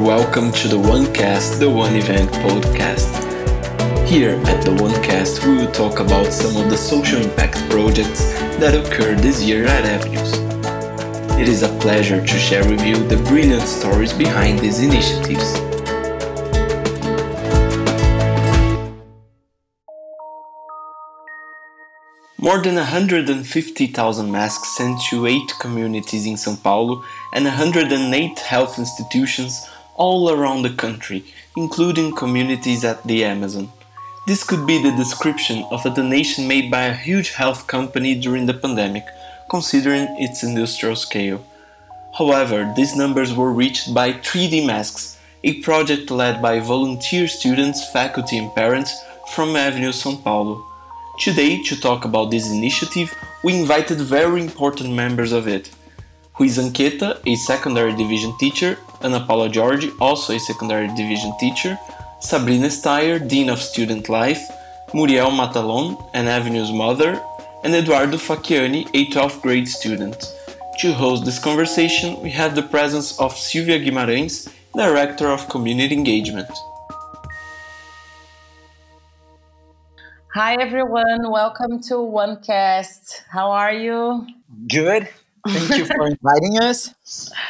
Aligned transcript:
Welcome 0.00 0.52
to 0.52 0.68
the 0.68 0.76
OneCast, 0.76 1.58
the 1.58 1.70
One 1.70 1.96
Event 1.96 2.30
podcast. 2.30 3.08
Here 4.06 4.32
at 4.44 4.62
the 4.62 4.72
OneCast, 4.72 5.46
we 5.46 5.56
will 5.56 5.72
talk 5.72 6.00
about 6.00 6.34
some 6.34 6.54
of 6.62 6.68
the 6.68 6.76
social 6.76 7.18
impact 7.22 7.56
projects 7.70 8.20
that 8.60 8.74
occurred 8.74 9.20
this 9.20 9.42
year 9.42 9.64
at 9.64 9.86
Avenues. 9.86 10.34
It 11.40 11.48
is 11.48 11.62
a 11.62 11.70
pleasure 11.78 12.20
to 12.20 12.38
share 12.38 12.68
with 12.68 12.84
you 12.84 12.96
the 13.08 13.16
brilliant 13.28 13.62
stories 13.62 14.12
behind 14.12 14.58
these 14.58 14.80
initiatives. 14.80 15.58
More 22.38 22.58
than 22.62 22.74
150,000 22.74 24.30
masks 24.30 24.76
sent 24.76 25.00
to 25.08 25.26
8 25.26 25.54
communities 25.58 26.26
in 26.26 26.34
São 26.34 26.62
Paulo 26.62 27.02
and 27.32 27.46
108 27.46 28.38
health 28.38 28.78
institutions 28.78 29.66
all 29.96 30.30
around 30.30 30.62
the 30.62 30.70
country, 30.70 31.24
including 31.56 32.14
communities 32.14 32.84
at 32.84 33.02
the 33.04 33.24
Amazon. 33.24 33.72
This 34.26 34.44
could 34.44 34.66
be 34.66 34.82
the 34.82 34.96
description 34.96 35.64
of 35.70 35.86
a 35.86 35.90
donation 35.90 36.48
made 36.48 36.70
by 36.70 36.84
a 36.86 36.94
huge 36.94 37.30
health 37.30 37.66
company 37.66 38.14
during 38.14 38.46
the 38.46 38.54
pandemic, 38.54 39.04
considering 39.48 40.08
its 40.18 40.42
industrial 40.42 40.96
scale. 40.96 41.46
However, 42.18 42.72
these 42.76 42.96
numbers 42.96 43.34
were 43.34 43.52
reached 43.52 43.94
by 43.94 44.12
3D 44.12 44.66
Masks, 44.66 45.16
a 45.44 45.60
project 45.60 46.10
led 46.10 46.42
by 46.42 46.60
volunteer 46.60 47.28
students, 47.28 47.88
faculty, 47.92 48.36
and 48.38 48.52
parents 48.54 48.92
from 49.32 49.54
Avenue 49.54 49.92
São 49.92 50.22
Paulo. 50.22 50.64
Today, 51.20 51.62
to 51.62 51.80
talk 51.80 52.04
about 52.04 52.30
this 52.30 52.50
initiative, 52.50 53.14
we 53.44 53.58
invited 53.58 53.98
very 53.98 54.42
important 54.42 54.92
members 54.92 55.32
of 55.32 55.46
it. 55.46 55.70
Rui 56.38 56.48
Zanqueta, 56.48 57.20
a 57.24 57.36
secondary 57.36 57.94
division 57.94 58.36
teacher, 58.38 58.76
Ana 59.02 59.24
Paula 59.26 59.48
George, 59.48 59.88
also 60.00 60.34
a 60.34 60.38
secondary 60.38 60.88
division 60.88 61.32
teacher, 61.38 61.78
Sabrina 62.20 62.68
Steyer, 62.68 63.18
Dean 63.28 63.50
of 63.50 63.60
Student 63.60 64.08
Life, 64.08 64.42
Muriel 64.94 65.30
Matalon, 65.30 65.96
an 66.14 66.26
Avenue's 66.28 66.72
mother, 66.72 67.20
and 67.64 67.74
Eduardo 67.74 68.16
Facchiani, 68.16 68.88
a 68.94 69.06
12th 69.10 69.42
grade 69.42 69.68
student. 69.68 70.32
To 70.80 70.92
host 70.92 71.24
this 71.24 71.38
conversation, 71.38 72.20
we 72.22 72.30
have 72.30 72.54
the 72.54 72.62
presence 72.62 73.18
of 73.18 73.36
Silvia 73.36 73.78
Guimarães, 73.78 74.48
Director 74.74 75.28
of 75.28 75.48
Community 75.48 75.94
Engagement. 75.94 76.50
Hi 80.34 80.54
everyone, 80.60 81.30
welcome 81.30 81.80
to 81.84 81.94
OneCast. 81.94 83.22
How 83.30 83.50
are 83.52 83.72
you? 83.72 84.26
Good. 84.68 85.08
Thank 85.46 85.78
you 85.78 85.86
for 85.86 86.06
inviting 86.06 86.58
us. 86.60 86.94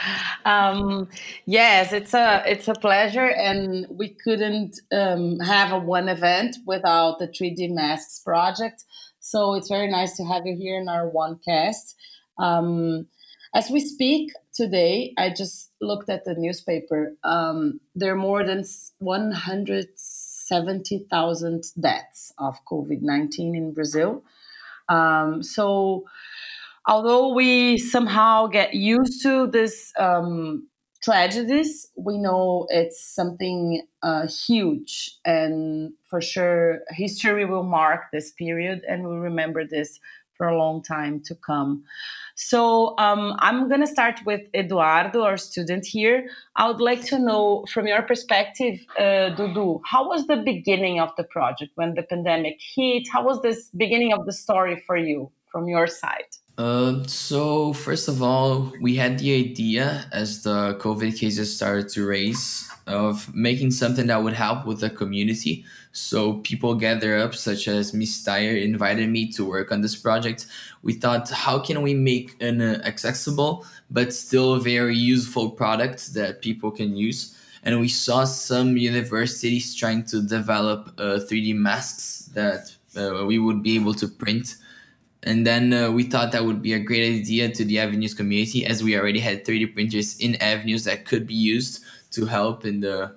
Um, 0.47 1.08
yes, 1.44 1.92
it's 1.92 2.14
a 2.14 2.44
it's 2.47 2.69
a 2.69 2.75
pleasure, 2.75 3.27
and 3.27 3.84
we 3.91 4.11
couldn't 4.11 4.78
um, 4.92 5.41
have 5.41 5.72
a 5.72 5.78
one 5.80 6.08
event 6.08 6.58
without 6.64 7.19
the 7.19 7.27
3D 7.27 7.74
Masks 7.74 8.20
project. 8.20 8.84
So 9.19 9.55
it's 9.55 9.69
very 9.69 9.91
nice 9.91 10.17
to 10.19 10.24
have 10.24 10.47
you 10.47 10.56
here 10.56 10.80
in 10.80 10.89
our 10.89 11.11
OneCast. 11.11 11.94
Um, 12.39 13.08
as 13.56 13.70
we 13.70 13.80
speak 13.80 14.30
today, 14.52 15.12
I 15.19 15.30
just 15.30 15.72
looked 15.80 16.08
at 16.08 16.24
the 16.24 16.34
newspaper. 16.34 17.17
Um, 17.24 17.80
there 17.97 18.12
are 18.12 18.17
more 18.17 18.44
than 18.44 18.62
170,000 18.98 21.64
deaths 21.80 22.33
of 22.39 22.64
COVID 22.67 23.02
19 23.02 23.56
in 23.56 23.72
Brazil. 23.72 24.22
Um, 24.89 25.42
so 25.42 26.05
although 26.87 27.34
we 27.34 27.79
somehow 27.79 28.47
get 28.47 28.75
used 28.75 29.23
to 29.23 29.47
this 29.47 29.92
um, 29.98 30.69
tragedies, 31.03 31.89
we 31.97 32.19
know 32.19 32.67
it's 32.70 33.03
something 33.15 33.83
uh, 34.03 34.27
huge, 34.27 35.19
and 35.25 35.92
for 36.09 36.20
sure, 36.20 36.81
history 36.91 37.45
will 37.45 37.64
mark 37.64 38.03
this 38.12 38.33
period, 38.33 38.83
and 38.89 39.05
we'll 39.05 39.19
remember 39.19 39.67
this 39.67 40.01
for 40.36 40.48
a 40.48 40.58
long 40.58 40.83
time 40.83 41.20
to 41.25 41.35
come. 41.35 41.83
So 42.35 42.95
um, 42.98 43.35
I'm 43.39 43.69
going 43.69 43.80
to 43.80 43.86
start 43.86 44.20
with 44.27 44.42
Eduardo, 44.55 45.23
our 45.23 45.39
student 45.39 45.86
here. 45.86 46.29
I 46.57 46.69
would 46.69 46.83
like 46.83 47.02
to 47.07 47.19
know, 47.19 47.64
from 47.73 47.86
your 47.86 48.02
perspective, 48.02 48.79
uh, 48.98 49.33
Dudu, 49.35 49.80
how 49.86 50.07
was 50.07 50.27
the 50.27 50.36
beginning 50.36 51.01
of 51.01 51.11
the 51.17 51.25
project 51.25 51.73
when 51.77 51.95
the 51.95 52.02
pandemic 52.02 52.61
hit? 52.61 53.08
How 53.11 53.25
was 53.25 53.41
this 53.41 53.70
beginning 53.70 54.13
of 54.13 54.27
the 54.27 54.33
story 54.33 54.83
for 54.86 54.98
you, 54.98 55.30
from 55.56 55.68
your 55.68 55.86
side? 55.86 56.28
Uh, 56.58 57.02
so 57.06 57.72
first 57.72 58.08
of 58.08 58.22
all, 58.22 58.70
we 58.83 58.94
had 58.94 59.18
the 59.18 59.33
idea 59.34 60.05
as 60.12 60.42
the 60.42 60.77
COVID 60.80 61.18
cases 61.18 61.56
started 61.56 61.89
to 61.94 62.06
raise 62.06 62.68
of 62.86 63.34
making 63.34 63.70
something 63.70 64.06
that 64.06 64.22
would 64.22 64.34
help 64.34 64.66
with 64.66 64.80
the 64.80 64.90
community. 64.90 65.64
So 65.92 66.34
people 66.48 66.74
gather 66.74 67.16
up, 67.16 67.34
such 67.34 67.68
as 67.68 67.95
Miss 67.95 68.22
Steyer 68.22 68.62
invited 68.62 69.08
me 69.08 69.33
to 69.33 69.48
work 69.48 69.72
on 69.72 69.80
this 69.80 69.96
project. 69.96 70.46
We 70.83 70.92
thought, 70.92 71.30
how 71.30 71.58
can 71.58 71.80
we 71.80 71.95
make 71.95 72.36
an 72.42 72.61
uh, 72.61 72.83
accessible 72.84 73.64
but 73.90 74.12
still 74.12 74.61
very 74.61 74.96
useful 74.96 75.50
product 75.50 76.12
that 76.12 76.42
people 76.42 76.70
can 76.70 76.96
use? 76.96 77.34
And 77.64 77.80
we 77.80 77.89
saw 77.89 78.24
some 78.24 78.77
universities 78.77 79.74
trying 79.74 80.05
to 80.12 80.20
develop 80.22 80.92
uh, 80.98 81.20
3D 81.27 81.55
masks 81.55 82.30
that 82.34 82.77
uh, 82.95 83.24
we 83.24 83.39
would 83.39 83.62
be 83.62 83.74
able 83.74 83.95
to 83.95 84.06
print 84.06 84.56
and 85.27 85.45
then 85.45 85.73
uh, 85.73 85.91
we 85.91 86.05
thought 86.05 86.31
that 86.33 86.45
would 86.45 86.63
be 86.63 86.73
a 86.73 86.79
great 86.79 87.20
idea 87.20 87.51
to 87.51 87.64
the 87.64 87.81
Avenues 87.81 88.14
community, 88.14 88.64
as 88.64 88.83
we 88.83 88.97
already 88.97 89.19
had 89.19 89.45
3D 89.45 89.75
printers 89.75 90.17
in 90.19 90.37
Avenues 90.37 90.85
that 90.85 91.05
could 91.05 91.27
be 91.27 91.35
used 91.35 91.83
to 92.13 92.27
help 92.27 92.64
in 92.64 92.81
the 92.81 93.13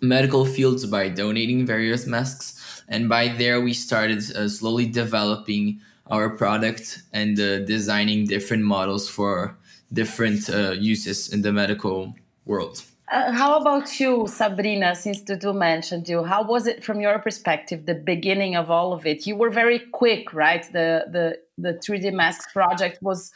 medical 0.00 0.46
fields 0.46 0.86
by 0.86 1.10
donating 1.10 1.66
various 1.66 2.06
masks. 2.06 2.82
And 2.88 3.08
by 3.08 3.28
there, 3.28 3.60
we 3.60 3.74
started 3.74 4.18
uh, 4.34 4.48
slowly 4.48 4.86
developing 4.86 5.80
our 6.06 6.30
product 6.30 7.02
and 7.12 7.38
uh, 7.38 7.58
designing 7.60 8.26
different 8.26 8.62
models 8.62 9.08
for 9.08 9.58
different 9.92 10.48
uh, 10.48 10.70
uses 10.70 11.32
in 11.32 11.42
the 11.42 11.52
medical 11.52 12.14
world. 12.46 12.82
Uh, 13.08 13.30
how 13.30 13.56
about 13.60 14.00
you, 14.00 14.26
Sabrina? 14.26 14.94
Since 14.96 15.22
Dudu 15.22 15.54
mentioned 15.54 16.08
you, 16.08 16.24
how 16.24 16.42
was 16.42 16.66
it 16.66 16.82
from 16.82 17.00
your 17.00 17.20
perspective, 17.20 17.86
the 17.86 17.94
beginning 17.94 18.56
of 18.56 18.68
all 18.68 18.92
of 18.92 19.06
it? 19.06 19.26
You 19.26 19.36
were 19.36 19.50
very 19.50 19.78
quick, 19.78 20.32
right? 20.34 20.64
The 20.72 21.04
the 21.12 21.38
the 21.56 21.74
3D 21.74 22.12
Masks 22.12 22.52
project 22.52 23.00
was 23.02 23.30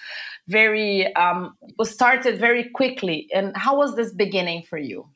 very 0.48 1.14
um, 1.14 1.56
was 1.78 1.90
started 1.90 2.38
very 2.38 2.68
quickly. 2.70 3.28
And 3.32 3.56
how 3.56 3.76
was 3.76 3.94
this 3.94 4.12
beginning 4.12 4.64
for 4.64 4.76
you? 4.78 5.06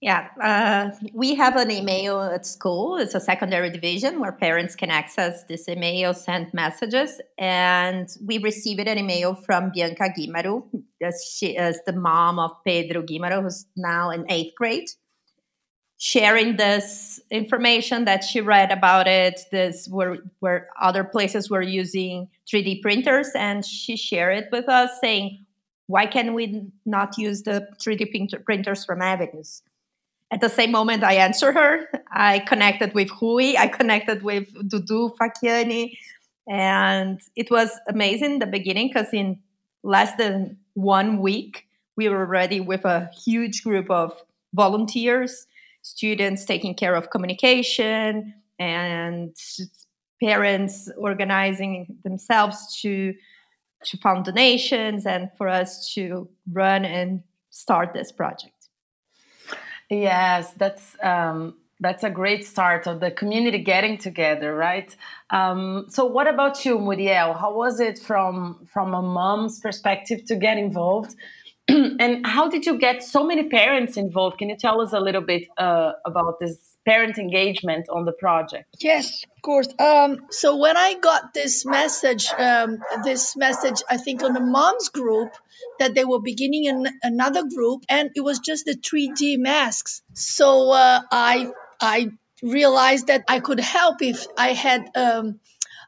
Yeah, 0.00 0.28
uh, 0.40 0.90
we 1.12 1.34
have 1.34 1.56
an 1.56 1.72
email 1.72 2.20
at 2.22 2.46
school. 2.46 2.98
It's 2.98 3.16
a 3.16 3.20
secondary 3.20 3.68
division 3.70 4.20
where 4.20 4.30
parents 4.30 4.76
can 4.76 4.90
access 4.90 5.42
this 5.44 5.68
email, 5.68 6.14
send 6.14 6.54
messages, 6.54 7.20
and 7.36 8.08
we 8.24 8.38
received 8.38 8.86
an 8.86 8.96
email 8.98 9.34
from 9.34 9.70
Bianca 9.74 10.10
Guimaro, 10.16 10.62
she 11.28 11.56
is 11.56 11.80
the 11.84 11.92
mom 11.92 12.38
of 12.38 12.52
Pedro 12.64 13.02
Guimaro, 13.02 13.42
who's 13.42 13.66
now 13.76 14.10
in 14.10 14.24
eighth 14.30 14.54
grade, 14.54 14.88
sharing 15.98 16.56
this 16.56 17.20
information 17.30 18.04
that 18.04 18.22
she 18.22 18.40
read 18.40 18.70
about 18.70 19.08
it. 19.08 19.40
This 19.50 19.88
where 19.88 20.18
where 20.40 20.68
other 20.80 21.02
places 21.04 21.50
were 21.50 21.62
using 21.62 22.28
3D 22.46 22.80
printers, 22.80 23.30
and 23.34 23.64
she 23.64 23.96
shared 23.96 24.38
it 24.38 24.48
with 24.52 24.68
us, 24.68 24.90
saying, 25.00 25.44
"Why 25.88 26.06
can 26.06 26.34
we 26.34 26.70
not 26.86 27.18
use 27.18 27.42
the 27.42 27.68
3D 27.80 28.06
printers 28.44 28.84
from 28.84 29.02
Avenues?" 29.02 29.62
At 30.30 30.40
the 30.40 30.48
same 30.48 30.72
moment, 30.72 31.02
I 31.02 31.14
answered 31.14 31.54
her. 31.54 31.86
I 32.10 32.40
connected 32.40 32.94
with 32.94 33.10
Rui, 33.20 33.56
I 33.56 33.68
connected 33.68 34.22
with 34.22 34.52
Dudu 34.68 35.16
Facchiani, 35.16 35.96
And 36.46 37.20
it 37.36 37.50
was 37.50 37.70
amazing 37.88 38.38
the 38.38 38.46
beginning 38.46 38.88
because 38.88 39.12
in 39.12 39.40
less 39.82 40.14
than 40.16 40.58
one 40.74 41.20
week, 41.20 41.66
we 41.96 42.08
were 42.08 42.26
ready 42.26 42.60
with 42.60 42.84
a 42.84 43.10
huge 43.24 43.62
group 43.62 43.90
of 43.90 44.12
volunteers, 44.54 45.46
students 45.82 46.44
taking 46.44 46.74
care 46.74 46.94
of 46.94 47.10
communication, 47.10 48.34
and 48.58 49.34
parents 50.22 50.90
organizing 50.96 51.96
themselves 52.04 52.78
to 52.82 53.14
to 53.84 53.96
found 53.98 54.24
donations 54.24 55.06
and 55.06 55.30
for 55.38 55.48
us 55.48 55.92
to 55.94 56.28
run 56.52 56.84
and 56.84 57.22
start 57.50 57.94
this 57.94 58.10
project. 58.10 58.57
Yes, 59.90 60.52
that's 60.54 60.96
um, 61.02 61.54
that's 61.80 62.04
a 62.04 62.10
great 62.10 62.44
start 62.44 62.86
of 62.86 63.00
the 63.00 63.10
community 63.10 63.58
getting 63.58 63.96
together, 63.96 64.54
right? 64.54 64.94
Um, 65.30 65.86
so, 65.88 66.04
what 66.04 66.26
about 66.26 66.64
you, 66.64 66.78
Muriel? 66.78 67.32
How 67.34 67.54
was 67.54 67.80
it 67.80 67.98
from 67.98 68.66
from 68.70 68.92
a 68.94 69.00
mom's 69.00 69.60
perspective 69.60 70.24
to 70.26 70.36
get 70.36 70.58
involved? 70.58 71.14
and 71.68 72.26
how 72.26 72.48
did 72.50 72.66
you 72.66 72.78
get 72.78 73.02
so 73.02 73.24
many 73.24 73.48
parents 73.48 73.96
involved? 73.96 74.38
Can 74.38 74.50
you 74.50 74.56
tell 74.56 74.80
us 74.82 74.92
a 74.92 75.00
little 75.00 75.22
bit 75.22 75.44
uh, 75.56 75.92
about 76.04 76.38
these 76.40 76.67
parent 76.88 77.18
engagement 77.18 77.86
on 77.90 78.04
the 78.06 78.12
project? 78.12 78.76
Yes, 78.80 79.24
of 79.36 79.42
course. 79.42 79.68
Um, 79.78 80.26
so 80.30 80.56
when 80.56 80.76
I 80.76 80.94
got 80.94 81.34
this 81.34 81.66
message, 81.66 82.28
um, 82.32 82.78
this 83.04 83.36
message, 83.36 83.82
I 83.90 83.98
think 83.98 84.22
on 84.22 84.32
the 84.32 84.40
moms 84.40 84.88
group, 84.88 85.30
that 85.80 85.94
they 85.94 86.04
were 86.04 86.20
beginning 86.20 86.64
in 86.64 86.86
another 87.02 87.42
group, 87.44 87.84
and 87.88 88.10
it 88.14 88.20
was 88.20 88.38
just 88.38 88.64
the 88.64 88.74
3D 88.74 89.38
masks. 89.38 90.02
So 90.14 90.70
uh, 90.70 91.00
I 91.10 91.50
I 91.80 92.12
realized 92.42 93.08
that 93.08 93.24
I 93.28 93.40
could 93.40 93.60
help 93.60 94.00
if 94.00 94.26
I 94.36 94.52
had 94.52 94.90
um, 94.96 95.40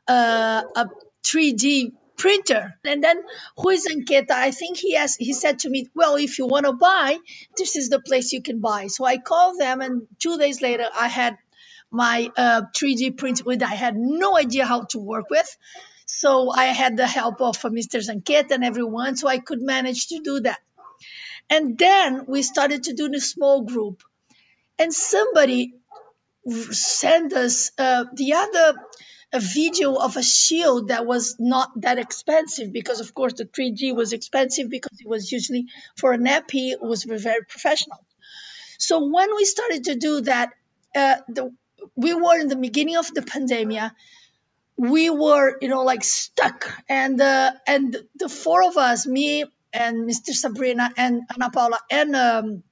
uh, 0.07 0.63
a 0.77 0.89
3D 1.25 1.93
printer. 2.21 2.79
And 2.85 3.05
then 3.05 3.23
Rui 3.59 3.79
Zanqueta, 3.79 4.33
I 4.33 4.53
think 4.53 4.79
he 4.79 4.95
has 4.97 5.17
he 5.17 5.35
said 5.35 5.61
to 5.61 5.71
me, 5.71 5.89
Well, 5.97 6.17
if 6.17 6.39
you 6.39 6.47
want 6.47 6.67
to 6.67 6.75
buy, 6.75 7.19
this 7.59 7.77
is 7.77 7.91
the 7.91 8.01
place 8.01 8.33
you 8.35 8.43
can 8.43 8.61
buy. 8.61 8.89
So 8.89 9.07
I 9.07 9.19
called 9.19 9.61
them 9.61 9.83
and 9.83 10.09
two 10.21 10.39
days 10.39 10.63
later 10.63 10.89
I 11.07 11.09
had 11.09 11.39
my 11.93 12.31
uh, 12.37 12.63
3D 12.77 13.19
print 13.19 13.45
with 13.47 13.65
I 13.65 13.77
had 13.87 13.97
no 13.97 14.39
idea 14.39 14.67
how 14.67 14.83
to 14.95 15.01
work 15.01 15.31
with. 15.31 15.59
So 16.07 16.51
I 16.53 16.67
had 16.67 16.99
the 16.99 17.09
help 17.09 17.43
of 17.43 17.65
uh, 17.65 17.71
Mr. 17.71 18.01
Zanqueta 18.09 18.53
and 18.53 18.65
everyone, 18.65 19.17
so 19.17 19.29
I 19.29 19.39
could 19.41 19.63
manage 19.63 20.09
to 20.09 20.21
do 20.21 20.41
that. 20.43 20.61
And 21.51 21.79
then 21.79 22.27
we 22.29 22.43
started 22.43 22.85
to 22.85 22.95
do 22.95 23.09
the 23.11 23.21
small 23.21 23.63
group. 23.63 24.03
And 24.79 24.93
somebody 24.95 25.75
sent 26.73 27.33
us 27.35 27.73
uh, 27.79 28.05
the 28.15 28.35
other 28.35 28.75
a 29.33 29.41
video 29.41 29.95
of 29.95 30.17
a 30.17 30.23
shield 30.23 30.89
that 30.89 31.07
was 31.07 31.37
not 31.39 31.69
that 31.81 31.99
expensive 31.99 32.73
because 32.73 33.01
of 33.01 33.15
course 33.15 33.35
the 33.35 33.45
3G 33.45 33.95
was 33.95 34.13
expensive 34.13 34.69
because 34.69 35.01
it 35.01 35.07
was 35.07 35.31
usually 35.31 35.67
for 35.97 36.13
an 36.13 36.25
nappy 36.25 36.73
it 36.73 36.83
was 36.83 37.05
very 37.05 37.45
professional. 37.45 38.05
So 38.79 39.07
when 39.09 39.35
we 39.37 39.45
started 39.45 39.85
to 39.85 39.95
do 39.95 40.23
that, 40.23 40.51
uh, 40.97 41.17
the, 41.29 41.55
we 41.97 42.15
were 42.15 42.39
in 42.39 42.49
the 42.49 42.57
beginning 42.57 42.97
of 42.97 43.13
the 43.13 43.23
pandemic. 43.23 43.93
We 44.77 45.11
were, 45.11 45.59
you 45.61 45.69
know, 45.69 45.83
like 45.83 46.03
stuck, 46.03 46.67
and 46.89 47.21
uh, 47.21 47.53
and 47.67 47.97
the 48.17 48.31
four 48.31 48.65
of 48.67 48.79
us, 48.79 49.07
me 49.07 49.45
and 49.75 50.09
Mr. 50.09 50.33
Sabrina 50.33 50.91
and 50.97 51.23
Ana 51.35 51.51
Paula 51.51 51.79
and 51.91 52.17
um, 52.17 52.63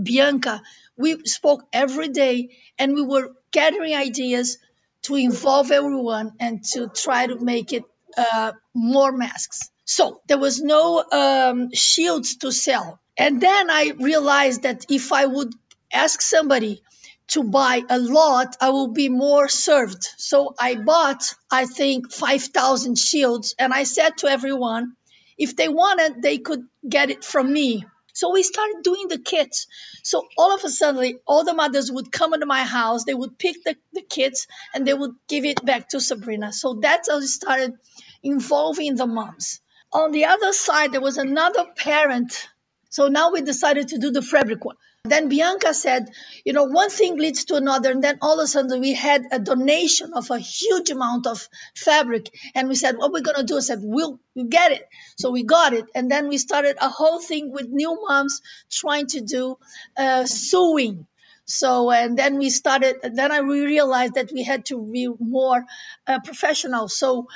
Bianca, 0.00 0.62
we 0.96 1.24
spoke 1.24 1.64
every 1.72 2.08
day, 2.08 2.56
and 2.78 2.94
we 2.94 3.02
were 3.02 3.32
gathering 3.50 3.96
ideas 3.96 4.58
to 5.02 5.16
involve 5.16 5.70
everyone 5.70 6.32
and 6.40 6.64
to 6.64 6.88
try 6.88 7.26
to 7.26 7.38
make 7.38 7.72
it 7.72 7.84
uh, 8.16 8.52
more 8.74 9.12
masks. 9.12 9.70
So 9.84 10.20
there 10.28 10.38
was 10.38 10.60
no 10.62 11.04
um, 11.10 11.72
shields 11.72 12.36
to 12.38 12.52
sell. 12.52 13.00
And 13.16 13.40
then 13.40 13.70
I 13.70 13.92
realized 13.98 14.62
that 14.62 14.86
if 14.88 15.12
I 15.12 15.26
would 15.26 15.52
ask 15.92 16.20
somebody 16.22 16.82
to 17.28 17.42
buy 17.42 17.82
a 17.88 17.98
lot, 17.98 18.56
I 18.60 18.70
will 18.70 18.88
be 18.88 19.08
more 19.08 19.48
served. 19.48 20.06
So 20.16 20.54
I 20.58 20.76
bought, 20.76 21.34
I 21.50 21.66
think, 21.66 22.12
5,000 22.12 22.96
shields. 22.96 23.54
And 23.58 23.72
I 23.72 23.84
said 23.84 24.18
to 24.18 24.28
everyone, 24.28 24.94
if 25.38 25.56
they 25.56 25.68
wanted, 25.68 26.22
they 26.22 26.38
could 26.38 26.64
get 26.88 27.10
it 27.10 27.24
from 27.24 27.52
me. 27.52 27.84
So 28.12 28.32
we 28.32 28.42
started 28.42 28.82
doing 28.82 29.08
the 29.08 29.18
kits. 29.18 29.66
So 30.02 30.26
all 30.38 30.54
of 30.54 30.64
a 30.64 30.68
sudden, 30.68 31.18
all 31.26 31.44
the 31.44 31.54
mothers 31.54 31.90
would 31.90 32.12
come 32.12 32.34
into 32.34 32.46
my 32.46 32.64
house, 32.64 33.04
they 33.04 33.14
would 33.14 33.38
pick 33.38 33.64
the, 33.64 33.76
the 33.92 34.02
kits 34.02 34.46
and 34.74 34.86
they 34.86 34.94
would 34.94 35.12
give 35.28 35.44
it 35.44 35.64
back 35.64 35.90
to 35.90 36.00
Sabrina. 36.00 36.52
So 36.52 36.74
that's 36.74 37.10
how 37.10 37.20
we 37.20 37.26
started 37.26 37.74
involving 38.22 38.96
the 38.96 39.06
moms. 39.06 39.60
On 39.92 40.12
the 40.12 40.26
other 40.26 40.52
side, 40.52 40.92
there 40.92 41.00
was 41.00 41.18
another 41.18 41.66
parent. 41.76 42.48
So 42.90 43.08
now 43.08 43.32
we 43.32 43.42
decided 43.42 43.88
to 43.88 43.98
do 43.98 44.10
the 44.10 44.22
fabric 44.22 44.64
one. 44.64 44.76
Then 45.04 45.28
Bianca 45.28 45.74
said, 45.74 46.10
you 46.44 46.52
know, 46.52 46.62
one 46.62 46.88
thing 46.88 47.16
leads 47.16 47.46
to 47.46 47.56
another. 47.56 47.90
And 47.90 48.04
then 48.04 48.18
all 48.22 48.38
of 48.38 48.44
a 48.44 48.46
sudden 48.46 48.80
we 48.80 48.94
had 48.94 49.26
a 49.32 49.40
donation 49.40 50.12
of 50.14 50.30
a 50.30 50.38
huge 50.38 50.90
amount 50.90 51.26
of 51.26 51.48
fabric. 51.74 52.30
And 52.54 52.68
we 52.68 52.76
said, 52.76 52.96
what 52.96 53.12
we're 53.12 53.22
going 53.22 53.36
to 53.36 53.42
do? 53.42 53.56
I 53.56 53.60
said, 53.60 53.80
we'll, 53.82 54.20
we'll 54.36 54.46
get 54.46 54.70
it. 54.70 54.88
So 55.16 55.32
we 55.32 55.42
got 55.42 55.72
it. 55.72 55.86
And 55.92 56.08
then 56.08 56.28
we 56.28 56.38
started 56.38 56.76
a 56.80 56.88
whole 56.88 57.18
thing 57.18 57.50
with 57.50 57.68
new 57.68 58.00
moms 58.06 58.42
trying 58.70 59.08
to 59.08 59.20
do 59.20 59.58
uh, 59.96 60.24
sewing. 60.24 61.08
So, 61.46 61.90
and 61.90 62.16
then 62.16 62.38
we 62.38 62.50
started, 62.50 62.98
and 63.02 63.18
then 63.18 63.32
I 63.32 63.40
realized 63.40 64.14
that 64.14 64.30
we 64.30 64.44
had 64.44 64.66
to 64.66 64.80
be 64.80 65.08
more 65.18 65.64
uh, 66.06 66.20
professional. 66.20 66.86
So, 66.86 67.26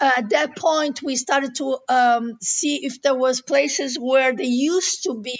uh, 0.00 0.10
at 0.16 0.30
that 0.30 0.56
point, 0.56 1.02
we 1.02 1.16
started 1.16 1.54
to 1.56 1.78
um, 1.90 2.38
see 2.40 2.86
if 2.86 3.02
there 3.02 3.14
was 3.14 3.42
places 3.42 3.96
where 3.96 4.34
they 4.34 4.46
used 4.46 5.04
to 5.04 5.14
be 5.20 5.36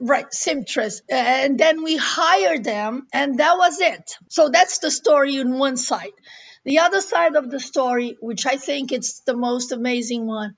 Right, 0.00 0.32
Seamstress. 0.32 1.02
And 1.08 1.58
then 1.58 1.82
we 1.82 1.96
hired 1.96 2.64
them, 2.64 3.06
and 3.12 3.38
that 3.38 3.56
was 3.58 3.80
it. 3.80 4.16
So 4.28 4.48
that's 4.48 4.78
the 4.78 4.90
story 4.90 5.40
on 5.40 5.58
one 5.58 5.76
side. 5.76 6.12
The 6.64 6.80
other 6.80 7.00
side 7.00 7.36
of 7.36 7.50
the 7.50 7.60
story, 7.60 8.16
which 8.20 8.46
I 8.46 8.56
think 8.56 8.92
it's 8.92 9.20
the 9.20 9.36
most 9.36 9.72
amazing 9.72 10.26
one, 10.26 10.56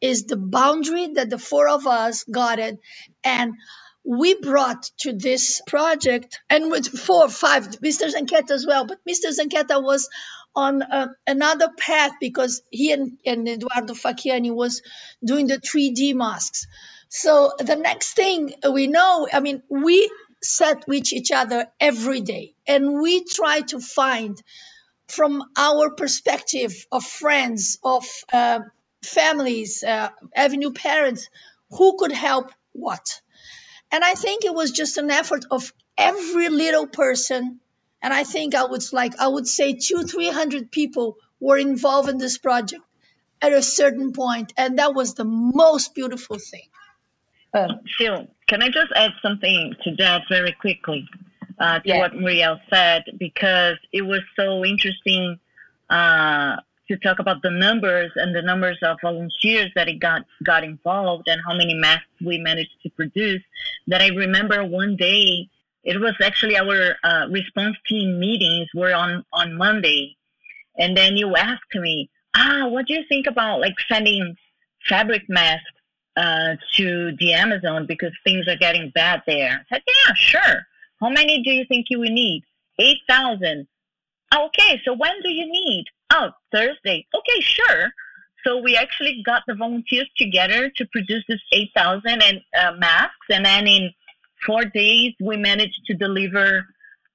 is 0.00 0.24
the 0.24 0.36
boundary 0.36 1.06
that 1.14 1.30
the 1.30 1.38
four 1.38 1.68
of 1.68 1.86
us 1.86 2.24
got 2.24 2.58
it. 2.58 2.80
And 3.22 3.54
we 4.04 4.34
brought 4.34 4.90
to 4.98 5.12
this 5.12 5.62
project, 5.66 6.40
and 6.50 6.70
with 6.70 6.86
four, 6.88 7.26
or 7.26 7.28
five, 7.28 7.68
Mr. 7.80 8.12
Zanqueta 8.12 8.50
as 8.50 8.66
well, 8.66 8.84
but 8.84 8.98
Mr. 9.08 9.30
Zanqueta 9.30 9.82
was 9.82 10.08
on 10.54 10.82
uh, 10.82 11.08
another 11.26 11.68
path 11.78 12.12
because 12.20 12.62
he 12.70 12.92
and, 12.92 13.16
and 13.24 13.48
Eduardo 13.48 13.94
Facchiani 13.94 14.52
was 14.52 14.82
doing 15.24 15.46
the 15.46 15.58
3D 15.58 16.14
masks. 16.14 16.66
So 17.14 17.52
the 17.58 17.76
next 17.76 18.14
thing 18.14 18.54
we 18.72 18.86
know, 18.86 19.28
I 19.30 19.40
mean, 19.40 19.62
we 19.68 20.10
sat 20.42 20.88
with 20.88 21.12
each 21.12 21.30
other 21.30 21.66
every 21.78 22.22
day 22.22 22.54
and 22.66 23.02
we 23.02 23.22
try 23.24 23.60
to 23.60 23.80
find 23.80 24.42
from 25.08 25.44
our 25.54 25.90
perspective 25.90 26.72
of 26.90 27.04
friends, 27.04 27.78
of 27.84 28.06
uh, 28.32 28.60
families, 29.04 29.84
uh, 29.84 30.08
avenue 30.34 30.72
parents, 30.72 31.28
who 31.72 31.98
could 31.98 32.12
help 32.12 32.50
what. 32.72 33.20
And 33.90 34.02
I 34.02 34.14
think 34.14 34.46
it 34.46 34.54
was 34.54 34.70
just 34.70 34.96
an 34.96 35.10
effort 35.10 35.44
of 35.50 35.70
every 35.98 36.48
little 36.48 36.86
person. 36.86 37.60
And 38.00 38.14
I 38.14 38.24
think 38.24 38.54
I 38.54 38.64
would 38.64 38.90
like, 38.90 39.20
I 39.20 39.28
would 39.28 39.46
say 39.46 39.74
two, 39.74 40.04
300 40.04 40.72
people 40.72 41.18
were 41.40 41.58
involved 41.58 42.08
in 42.08 42.16
this 42.16 42.38
project 42.38 42.82
at 43.42 43.52
a 43.52 43.62
certain 43.62 44.14
point, 44.14 44.54
And 44.56 44.78
that 44.78 44.94
was 44.94 45.12
the 45.12 45.24
most 45.26 45.94
beautiful 45.94 46.38
thing. 46.38 46.68
Uh, 47.54 47.74
Phil, 47.98 48.26
can 48.48 48.62
I 48.62 48.68
just 48.68 48.92
add 48.94 49.12
something 49.20 49.74
to 49.84 49.94
that 49.96 50.22
very 50.28 50.52
quickly 50.52 51.06
uh, 51.58 51.80
to 51.80 51.88
yeah. 51.88 51.98
what 51.98 52.14
Muriel 52.14 52.58
said? 52.72 53.04
Because 53.18 53.76
it 53.92 54.02
was 54.02 54.20
so 54.36 54.64
interesting 54.64 55.38
uh, 55.90 56.56
to 56.88 56.96
talk 56.98 57.18
about 57.18 57.42
the 57.42 57.50
numbers 57.50 58.10
and 58.16 58.34
the 58.34 58.42
numbers 58.42 58.78
of 58.82 58.96
volunteers 59.02 59.70
that 59.74 59.88
it 59.88 60.00
got 60.00 60.22
got 60.44 60.64
involved 60.64 61.28
and 61.28 61.40
how 61.46 61.54
many 61.54 61.74
masks 61.74 62.06
we 62.24 62.38
managed 62.38 62.76
to 62.82 62.90
produce. 62.90 63.42
That 63.86 64.00
I 64.00 64.08
remember 64.08 64.64
one 64.64 64.96
day, 64.96 65.48
it 65.84 66.00
was 66.00 66.14
actually 66.22 66.56
our 66.56 66.96
uh, 67.04 67.26
response 67.30 67.76
team 67.86 68.18
meetings 68.18 68.68
were 68.74 68.94
on 68.94 69.24
on 69.32 69.56
Monday, 69.56 70.16
and 70.78 70.96
then 70.96 71.16
you 71.16 71.36
asked 71.36 71.74
me, 71.74 72.08
ah, 72.34 72.66
what 72.68 72.86
do 72.86 72.94
you 72.94 73.04
think 73.08 73.26
about 73.26 73.60
like 73.60 73.74
sending 73.90 74.36
fabric 74.88 75.22
masks 75.28 75.71
uh, 76.16 76.56
to 76.74 77.16
the 77.18 77.32
Amazon 77.32 77.86
because 77.86 78.12
things 78.24 78.46
are 78.48 78.56
getting 78.56 78.90
bad 78.94 79.22
there. 79.26 79.64
I 79.70 79.74
said, 79.74 79.82
yeah, 79.86 80.14
sure. 80.14 80.66
How 81.00 81.10
many 81.10 81.42
do 81.42 81.50
you 81.50 81.64
think 81.66 81.86
you 81.90 81.98
will 81.98 82.12
need? 82.12 82.44
8,000. 82.78 83.66
Okay, 84.34 84.80
so 84.84 84.94
when 84.94 85.20
do 85.22 85.30
you 85.30 85.50
need? 85.50 85.84
Oh, 86.10 86.30
Thursday. 86.52 87.06
Okay, 87.14 87.40
sure. 87.40 87.92
So 88.44 88.58
we 88.58 88.76
actually 88.76 89.22
got 89.24 89.42
the 89.46 89.54
volunteers 89.54 90.08
together 90.16 90.70
to 90.76 90.86
produce 90.86 91.24
this 91.28 91.40
8,000 91.52 92.22
and 92.22 92.40
uh, 92.58 92.72
masks, 92.78 93.26
and 93.30 93.44
then 93.44 93.66
in 93.66 93.90
four 94.44 94.64
days 94.64 95.12
we 95.20 95.36
managed 95.36 95.80
to 95.86 95.94
deliver 95.94 96.66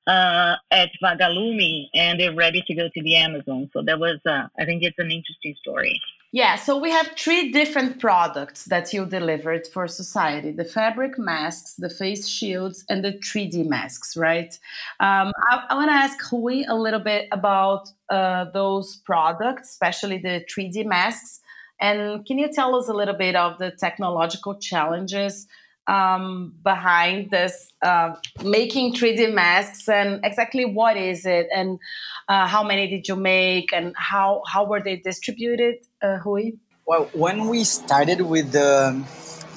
uh, 0.08 0.56
at 0.72 0.90
Vaga 1.02 1.28
Lume 1.28 1.88
and 1.94 2.20
they're 2.20 2.34
ready 2.34 2.64
to 2.66 2.74
go 2.74 2.88
to 2.88 3.04
the 3.04 3.16
Amazon. 3.18 3.70
So 3.74 3.82
that 3.82 4.00
was, 4.00 4.20
uh, 4.26 4.48
I 4.58 4.66
think, 4.66 4.84
it's 4.84 4.98
an 5.00 5.12
interesting 5.12 5.56
story. 5.60 6.00
Yeah, 6.34 6.56
so 6.56 6.78
we 6.78 6.92
have 6.92 7.12
three 7.18 7.52
different 7.54 8.00
products 8.00 8.66
that 8.66 8.92
you 8.92 9.06
delivered 9.06 9.66
for 9.68 9.88
society 9.88 10.52
the 10.52 10.66
fabric 10.66 11.18
masks, 11.18 11.76
the 11.76 11.90
face 11.90 12.28
shields, 12.28 12.84
and 12.90 13.04
the 13.04 13.14
3D 13.14 13.66
masks, 13.66 14.18
right? 14.18 14.54
Um, 15.00 15.32
I, 15.50 15.64
I 15.70 15.76
want 15.76 15.90
to 15.90 15.94
ask 15.94 16.32
Rui 16.32 16.66
a 16.68 16.76
little 16.76 17.00
bit 17.00 17.30
about 17.32 17.90
uh, 18.10 18.46
those 18.54 18.98
products, 19.06 19.70
especially 19.70 20.18
the 20.18 20.44
3D 20.54 20.86
masks. 20.86 21.40
And 21.80 22.26
can 22.26 22.38
you 22.38 22.52
tell 22.52 22.76
us 22.76 22.90
a 22.90 22.94
little 22.94 23.16
bit 23.16 23.36
of 23.36 23.58
the 23.60 23.72
technological 23.72 24.60
challenges 24.60 25.48
um, 25.88 26.54
behind 26.64 27.32
this 27.32 27.72
uh, 27.82 28.16
making 28.44 28.94
3D 28.94 29.34
masks 29.34 29.88
and 29.88 30.20
exactly 30.24 30.66
what 30.66 30.98
is 30.98 31.26
it 31.26 31.48
and 31.54 31.80
uh, 32.28 32.46
how 32.46 32.64
many 32.64 32.88
did 32.88 33.08
you 33.08 33.16
make 33.16 33.72
and 33.74 33.94
how, 33.96 34.44
how 34.48 34.66
were 34.66 34.82
they 34.82 34.98
distributed, 34.98 35.76
uh, 36.04 36.20
Rui? 36.26 36.52
Well, 36.86 37.10
when 37.14 37.48
we 37.48 37.64
started 37.64 38.22
with 38.22 38.52
the, 38.52 39.02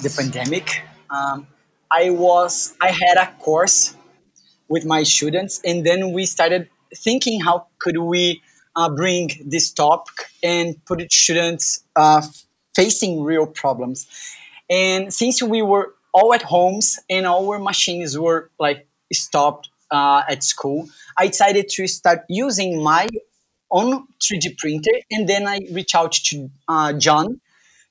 the 0.01 0.09
pandemic, 0.09 0.83
um, 1.09 1.47
I 1.91 2.09
was 2.09 2.75
I 2.81 2.91
had 2.91 3.17
a 3.17 3.31
course 3.39 3.95
with 4.69 4.85
my 4.85 5.03
students, 5.03 5.59
and 5.65 5.85
then 5.85 6.13
we 6.13 6.25
started 6.25 6.69
thinking 6.95 7.41
how 7.41 7.67
could 7.79 7.97
we 7.97 8.41
uh, 8.75 8.89
bring 8.89 9.29
this 9.45 9.71
topic 9.71 10.27
and 10.41 10.83
put 10.85 11.01
it 11.01 11.11
students 11.11 11.83
uh, 11.97 12.21
facing 12.73 13.21
real 13.23 13.45
problems. 13.45 14.07
And 14.69 15.13
since 15.13 15.43
we 15.43 15.61
were 15.61 15.93
all 16.13 16.33
at 16.33 16.43
homes 16.43 16.99
and 17.09 17.25
our 17.25 17.59
machines 17.59 18.17
were 18.17 18.49
like 18.59 18.87
stopped 19.13 19.69
uh, 19.91 20.23
at 20.29 20.43
school, 20.43 20.87
I 21.17 21.27
decided 21.27 21.69
to 21.69 21.87
start 21.87 22.19
using 22.29 22.81
my 22.83 23.07
own 23.69 24.07
3D 24.19 24.57
printer, 24.57 24.91
and 25.11 25.27
then 25.27 25.47
I 25.47 25.59
reached 25.71 25.95
out 25.95 26.11
to 26.11 26.49
uh, 26.67 26.93
John 26.93 27.39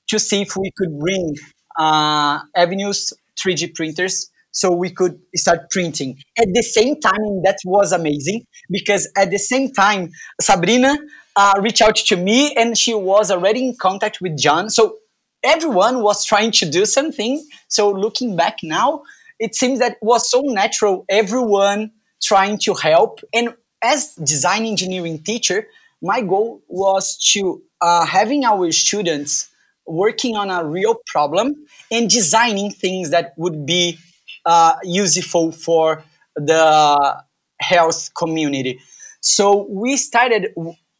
to 0.09 0.19
see 0.19 0.41
if 0.41 0.55
we 0.55 0.71
could 0.77 0.99
bring 0.99 1.35
uh, 1.79 2.39
Avenues 2.55 3.13
3D 3.37 3.73
printers 3.73 4.29
so 4.51 4.71
we 4.71 4.89
could 4.89 5.19
start 5.35 5.69
printing. 5.71 6.17
At 6.37 6.47
the 6.53 6.61
same 6.61 6.99
time 6.99 7.41
that 7.43 7.57
was 7.65 7.91
amazing 7.91 8.45
because 8.69 9.09
at 9.15 9.31
the 9.31 9.39
same 9.39 9.71
time 9.71 10.11
sabrina 10.39 10.97
uh, 11.35 11.53
reached 11.61 11.81
out 11.81 11.95
to 11.95 12.17
me 12.17 12.53
and 12.55 12.77
she 12.77 12.93
was 12.93 13.31
already 13.31 13.65
in 13.65 13.75
contact 13.79 14.19
with 14.21 14.37
john. 14.37 14.69
So 14.69 14.97
everyone 15.43 16.01
was 16.01 16.25
trying 16.25 16.51
to 16.51 16.69
do 16.69 16.85
something 16.85 17.45
so 17.67 17.91
looking 17.91 18.35
back 18.35 18.57
now 18.63 19.03
it 19.39 19.55
seems 19.55 19.79
that 19.79 19.93
it 19.93 19.97
was 20.01 20.29
so 20.29 20.41
natural 20.41 21.05
everyone 21.09 21.91
trying 22.21 22.57
to 22.57 22.73
help 22.73 23.19
and 23.33 23.53
as 23.83 24.13
design 24.15 24.65
engineering 24.65 25.21
teacher 25.23 25.67
my 26.01 26.21
goal 26.21 26.61
was 26.67 27.17
to 27.17 27.61
uh, 27.81 28.05
having 28.05 28.43
our 28.45 28.71
students 28.71 29.49
working 29.85 30.35
on 30.35 30.49
a 30.49 30.63
real 30.65 30.95
problem 31.07 31.55
and 31.91 32.09
designing 32.09 32.71
things 32.71 33.09
that 33.09 33.33
would 33.37 33.65
be 33.65 33.97
uh, 34.45 34.75
useful 34.83 35.51
for 35.51 36.03
the 36.35 37.23
health 37.59 38.09
community. 38.15 38.79
So 39.21 39.67
we 39.69 39.97
started 39.97 40.53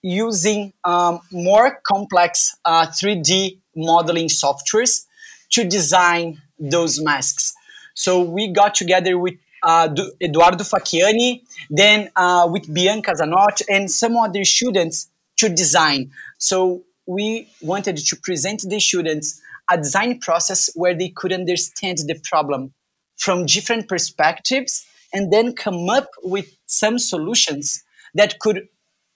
using 0.03 0.73
um, 0.83 1.19
more 1.31 1.79
complex 1.85 2.55
uh, 2.65 2.87
3D 2.87 3.60
modeling 3.75 4.27
softwares 4.27 5.05
to 5.51 5.63
design 5.63 6.41
those 6.59 7.01
masks. 7.01 7.53
So 7.93 8.21
we 8.21 8.47
got 8.47 8.75
together 8.75 9.17
with 9.17 9.35
uh, 9.63 9.93
Eduardo 10.21 10.63
Facchiani, 10.63 11.43
then 11.69 12.09
uh, 12.15 12.47
with 12.49 12.73
Bianca 12.73 13.11
Zanotti 13.11 13.63
and 13.69 13.91
some 13.91 14.15
other 14.17 14.43
students 14.43 15.09
to 15.37 15.49
design. 15.49 16.11
So 16.37 16.83
we 17.05 17.47
wanted 17.61 17.97
to 17.97 18.15
present 18.15 18.63
the 18.67 18.79
students 18.79 19.41
a 19.69 19.77
design 19.77 20.19
process 20.19 20.69
where 20.75 20.95
they 20.95 21.09
could 21.09 21.31
understand 21.31 21.99
the 21.99 22.19
problem 22.23 22.73
from 23.17 23.45
different 23.45 23.87
perspectives 23.87 24.85
and 25.13 25.31
then 25.31 25.53
come 25.53 25.89
up 25.89 26.09
with 26.23 26.55
some 26.65 26.97
solutions 26.97 27.83
that 28.15 28.39
could 28.39 28.67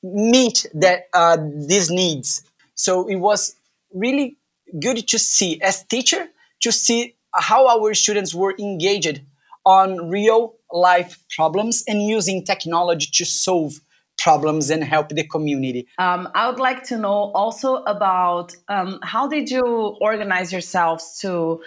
meet 0.04 0.66
that 0.74 1.06
uh, 1.14 1.38
these 1.68 1.90
needs 1.90 2.44
so 2.76 3.08
it 3.08 3.16
was 3.16 3.56
really 3.94 4.38
good 4.80 5.08
to 5.08 5.20
see 5.20 5.62
as 5.62 5.84
teacher 5.86 6.28
to 6.62 6.72
see 6.72 7.16
how 7.34 7.68
our 7.68 7.94
students 7.94 8.34
were 8.34 8.56
engaged 8.58 9.22
on 9.66 10.10
real 10.10 10.56
life 10.72 11.24
problems 11.36 11.84
and 11.88 12.02
using 12.02 12.44
technology 12.44 13.08
to 13.14 13.26
solve 13.26 13.80
problems 14.18 14.70
and 14.70 14.84
help 14.84 15.10
the 15.10 15.28
community. 15.28 15.88
Um, 15.98 16.30
I 16.34 16.50
would 16.50 16.60
like 16.60 16.84
to 16.84 16.98
know 16.98 17.32
also 17.34 17.84
about 17.84 18.56
um, 18.70 19.00
how 19.04 19.28
did 19.28 19.50
you 19.52 19.64
organize 20.00 20.52
yourselves 20.52 21.20
to 21.20 21.62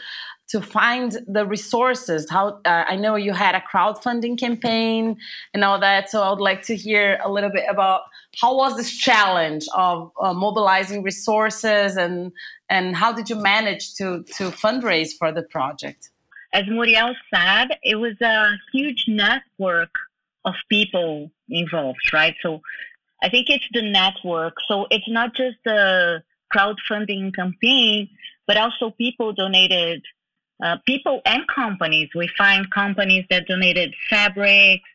to 0.48 0.60
find 0.60 1.18
the 1.26 1.44
resources 1.46 2.28
how 2.30 2.60
uh, 2.64 2.84
i 2.88 2.96
know 2.96 3.14
you 3.16 3.32
had 3.32 3.54
a 3.54 3.62
crowdfunding 3.70 4.38
campaign 4.38 5.16
and 5.54 5.64
all 5.64 5.78
that 5.78 6.10
so 6.10 6.22
i 6.22 6.30
would 6.30 6.40
like 6.40 6.62
to 6.62 6.74
hear 6.74 7.18
a 7.22 7.30
little 7.30 7.50
bit 7.50 7.64
about 7.68 8.02
how 8.40 8.56
was 8.56 8.76
this 8.76 8.96
challenge 8.96 9.66
of 9.74 10.10
uh, 10.20 10.32
mobilizing 10.32 11.02
resources 11.02 11.96
and 11.96 12.32
and 12.70 12.96
how 12.96 13.12
did 13.12 13.28
you 13.28 13.36
manage 13.36 13.94
to 13.94 14.22
to 14.24 14.44
fundraise 14.50 15.10
for 15.18 15.32
the 15.32 15.42
project 15.42 16.10
as 16.52 16.66
muriel 16.66 17.14
said 17.34 17.68
it 17.82 17.96
was 17.96 18.20
a 18.20 18.52
huge 18.72 19.04
network 19.08 19.90
of 20.48 20.54
people 20.68 21.30
involved, 21.48 22.12
right? 22.12 22.34
So 22.42 22.60
I 23.22 23.28
think 23.28 23.46
it's 23.48 23.64
the 23.72 23.82
network. 23.82 24.54
So 24.68 24.86
it's 24.90 25.08
not 25.08 25.34
just 25.34 25.56
the 25.64 26.22
crowdfunding 26.54 27.34
campaign, 27.34 28.08
but 28.46 28.56
also 28.56 28.90
people 28.90 29.32
donated, 29.32 30.02
uh, 30.62 30.76
people 30.86 31.20
and 31.24 31.46
companies. 31.48 32.08
We 32.14 32.28
find 32.36 32.70
companies 32.70 33.24
that 33.30 33.46
donated 33.46 33.94
fabrics 34.10 34.88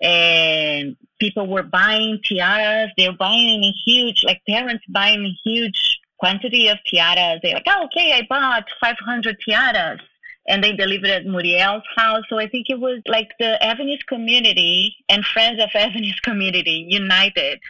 and 0.00 0.96
people 1.18 1.46
were 1.46 1.62
buying 1.62 2.20
tiaras. 2.24 2.90
They're 2.96 3.12
buying 3.12 3.64
a 3.64 3.72
huge, 3.84 4.24
like 4.24 4.42
parents 4.48 4.84
buying 4.88 5.24
a 5.24 5.48
huge 5.48 5.98
quantity 6.18 6.68
of 6.68 6.78
tiaras. 6.86 7.40
They're 7.42 7.54
like, 7.54 7.66
oh, 7.68 7.86
okay, 7.86 8.12
I 8.12 8.26
bought 8.28 8.64
500 8.80 9.38
tiaras 9.40 10.00
and 10.48 10.64
they 10.64 10.72
delivered 10.72 11.10
at 11.10 11.26
Muriel's 11.26 11.82
house. 11.96 12.24
So 12.28 12.38
I 12.38 12.48
think 12.48 12.66
it 12.68 12.80
was 12.80 13.00
like 13.06 13.30
the 13.38 13.62
Avenues 13.62 14.02
community 14.08 14.96
and 15.08 15.24
friends 15.24 15.62
of 15.62 15.70
Avenues 15.74 16.18
community 16.22 16.86
united 16.88 17.60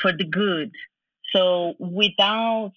for 0.00 0.12
the 0.12 0.24
good. 0.24 0.70
So 1.32 1.74
without 1.78 2.72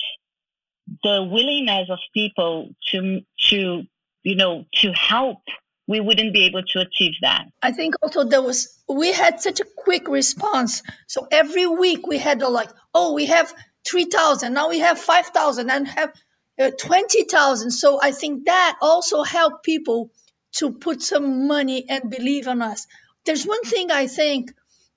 the 1.04 1.24
willingness 1.24 1.90
of 1.90 2.00
people 2.14 2.70
to 2.92 3.22
to 3.50 3.84
you 4.24 4.36
know 4.36 4.66
to 4.74 4.92
help 4.94 5.40
we 5.88 6.00
wouldn't 6.00 6.34
be 6.34 6.46
able 6.46 6.64
to 6.64 6.80
achieve 6.80 7.16
that. 7.22 7.48
I 7.62 7.72
think 7.74 7.96
also 8.02 8.24
there 8.24 8.42
was 8.42 8.80
we 8.88 9.12
had 9.12 9.42
such 9.42 9.60
a 9.60 9.66
quick 9.76 10.08
response. 10.08 10.84
So 11.08 11.28
every 11.30 11.68
week 11.68 12.08
we 12.08 12.18
had 12.18 12.42
a 12.42 12.48
like, 12.48 12.70
oh, 12.94 13.14
we 13.14 13.26
have 13.26 13.54
three 13.86 14.06
thousand, 14.06 14.54
now 14.54 14.70
we 14.70 14.80
have 14.80 15.00
five 15.00 15.28
thousand, 15.28 15.70
and 15.70 15.88
have 15.88 16.14
uh, 16.60 16.72
20,000. 16.72 17.72
So 17.72 18.00
I 18.02 18.12
think 18.12 18.46
that 18.46 18.78
also 18.82 19.24
helped 19.24 19.64
people 19.64 20.12
to 20.54 20.72
put 20.72 21.02
some 21.02 21.48
money 21.48 21.86
and 21.90 22.10
believe 22.10 22.48
in 22.48 22.62
us. 22.62 22.88
There's 23.26 23.46
one 23.46 23.64
thing 23.64 23.92
I 23.92 24.08
think 24.08 24.54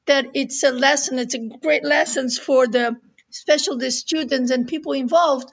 that 0.06 0.26
it's 0.34 0.62
a 0.62 0.70
lesson, 0.70 1.18
it's 1.18 1.34
a 1.34 1.38
great 1.38 1.84
lessons 1.84 2.38
for 2.38 2.66
the 2.66 2.96
especially 3.30 3.78
the 3.78 3.90
students 3.90 4.52
and 4.52 4.68
people 4.68 4.92
involved 4.92 5.50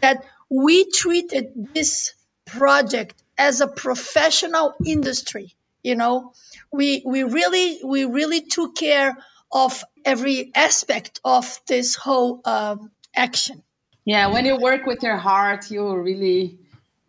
that 0.00 0.24
we 0.48 0.90
treated 0.90 1.68
this 1.74 2.14
project 2.48 3.22
as 3.36 3.60
a 3.60 3.68
professional 3.68 4.74
industry 4.84 5.54
you 5.82 5.94
know 5.94 6.32
we 6.72 7.02
we 7.06 7.22
really 7.22 7.80
we 7.84 8.04
really 8.04 8.40
took 8.42 8.76
care 8.76 9.16
of 9.50 9.84
every 10.04 10.50
aspect 10.54 11.20
of 11.24 11.60
this 11.66 11.94
whole 11.94 12.40
um, 12.44 12.90
action 13.14 13.62
yeah, 14.08 14.28
when 14.28 14.46
you 14.46 14.56
work 14.56 14.86
with 14.86 15.02
your 15.02 15.18
heart, 15.18 15.70
you 15.70 15.94
really 15.94 16.58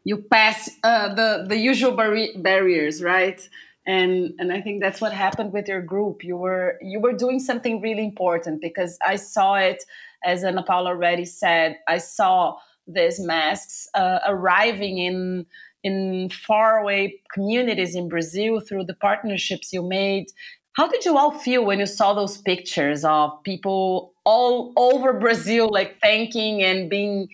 you 0.03 0.17
pass 0.17 0.69
uh, 0.83 1.13
the 1.13 1.45
the 1.47 1.55
usual 1.55 1.93
bar- 1.93 2.35
barriers, 2.35 3.01
right? 3.01 3.39
And 3.85 4.33
and 4.37 4.51
I 4.51 4.59
think 4.59 4.81
that's 4.81 4.99
what 4.99 5.13
happened 5.13 5.53
with 5.53 5.69
your 5.69 5.81
group. 5.81 6.25
You 6.25 6.35
were 6.35 6.77
you 6.81 6.99
were 6.99 7.13
doing 7.13 7.39
something 7.39 7.79
really 7.79 8.03
important 8.03 8.59
because 8.59 8.97
I 9.01 9.15
saw 9.15 9.55
it, 9.55 9.81
as 10.25 10.43
Ana 10.43 10.61
Paula 10.61 10.89
already 10.89 11.23
said. 11.23 11.77
I 11.87 11.99
saw 11.99 12.57
these 12.93 13.19
masks 13.19 13.87
uh, 13.93 14.19
arriving 14.27 14.97
in 14.97 15.45
in 15.83 16.29
faraway 16.29 17.13
communities 17.33 17.95
in 17.95 18.09
Brazil 18.09 18.59
through 18.59 18.83
the 18.83 18.93
partnerships 18.93 19.71
you 19.71 19.81
made. 19.81 20.27
How 20.73 20.87
did 20.87 21.05
you 21.05 21.17
all 21.17 21.31
feel 21.31 21.65
when 21.65 21.79
you 21.79 21.85
saw 21.85 22.13
those 22.13 22.37
pictures 22.37 23.03
of 23.05 23.31
people 23.43 24.13
all 24.25 24.73
over 24.77 25.13
Brazil, 25.13 25.69
like 25.71 25.99
thanking 26.01 26.61
and 26.63 26.89
being 26.89 27.27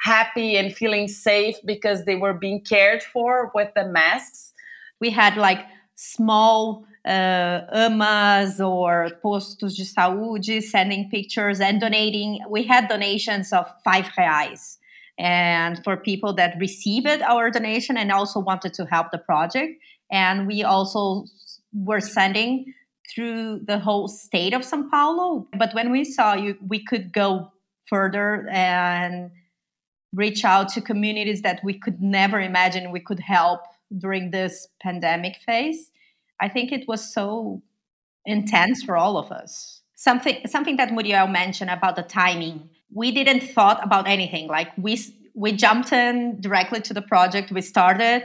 happy 0.00 0.56
and 0.56 0.74
feeling 0.74 1.08
safe 1.08 1.56
because 1.64 2.04
they 2.04 2.16
were 2.16 2.34
being 2.34 2.60
cared 2.60 3.02
for 3.02 3.50
with 3.54 3.70
the 3.74 3.86
masks? 3.86 4.52
We 5.00 5.10
had 5.10 5.36
like 5.36 5.64
small 5.94 6.86
uh, 7.04 7.60
AMAs 7.72 8.60
or 8.60 9.10
postos 9.22 9.76
de 9.76 9.84
saúde 9.84 10.62
sending 10.62 11.08
pictures 11.10 11.60
and 11.60 11.80
donating. 11.80 12.40
We 12.48 12.64
had 12.64 12.88
donations 12.88 13.52
of 13.52 13.66
five 13.84 14.06
reais. 14.18 14.78
And 15.18 15.82
for 15.82 15.96
people 15.96 16.32
that 16.34 16.56
received 16.58 17.06
our 17.22 17.50
donation 17.50 17.96
and 17.96 18.12
also 18.12 18.38
wanted 18.38 18.72
to 18.74 18.86
help 18.86 19.10
the 19.10 19.18
project. 19.18 19.80
And 20.10 20.46
we 20.46 20.62
also 20.62 21.24
were 21.72 22.00
sending 22.00 22.72
through 23.12 23.60
the 23.64 23.78
whole 23.78 24.06
state 24.08 24.54
of 24.54 24.64
Sao 24.64 24.84
Paulo. 24.90 25.48
But 25.58 25.74
when 25.74 25.90
we 25.90 26.04
saw 26.04 26.34
you, 26.34 26.56
we 26.66 26.84
could 26.84 27.12
go 27.12 27.50
further 27.86 28.48
and 28.50 29.30
reach 30.12 30.44
out 30.44 30.68
to 30.70 30.80
communities 30.80 31.42
that 31.42 31.60
we 31.64 31.74
could 31.74 32.00
never 32.00 32.40
imagine 32.40 32.90
we 32.90 33.00
could 33.00 33.20
help 33.20 33.60
during 33.96 34.30
this 34.30 34.68
pandemic 34.80 35.36
phase. 35.44 35.90
I 36.40 36.48
think 36.48 36.72
it 36.72 36.86
was 36.86 37.12
so 37.12 37.62
intense 38.24 38.82
for 38.82 38.96
all 38.96 39.16
of 39.16 39.32
us. 39.32 39.80
Something 39.94 40.46
something 40.46 40.76
that 40.76 40.92
Muriel 40.92 41.26
mentioned 41.26 41.70
about 41.70 41.96
the 41.96 42.02
timing. 42.02 42.70
We 42.92 43.12
didn't 43.12 43.40
thought 43.40 43.82
about 43.82 44.08
anything. 44.08 44.48
Like 44.48 44.70
we 44.76 44.98
we 45.34 45.52
jumped 45.52 45.92
in 45.92 46.40
directly 46.40 46.80
to 46.80 46.94
the 46.94 47.02
project. 47.02 47.52
We 47.52 47.60
started 47.60 48.24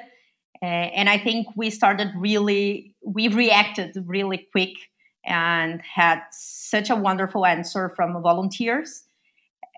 and 0.63 1.09
I 1.09 1.17
think 1.17 1.47
we 1.57 1.69
started 1.69 2.11
really, 2.15 2.95
we 3.05 3.27
reacted 3.27 4.01
really 4.05 4.47
quick 4.51 4.71
and 5.25 5.81
had 5.81 6.21
such 6.31 6.89
a 6.89 6.95
wonderful 6.95 7.45
answer 7.45 7.91
from 7.97 8.13
volunteers. 8.21 9.03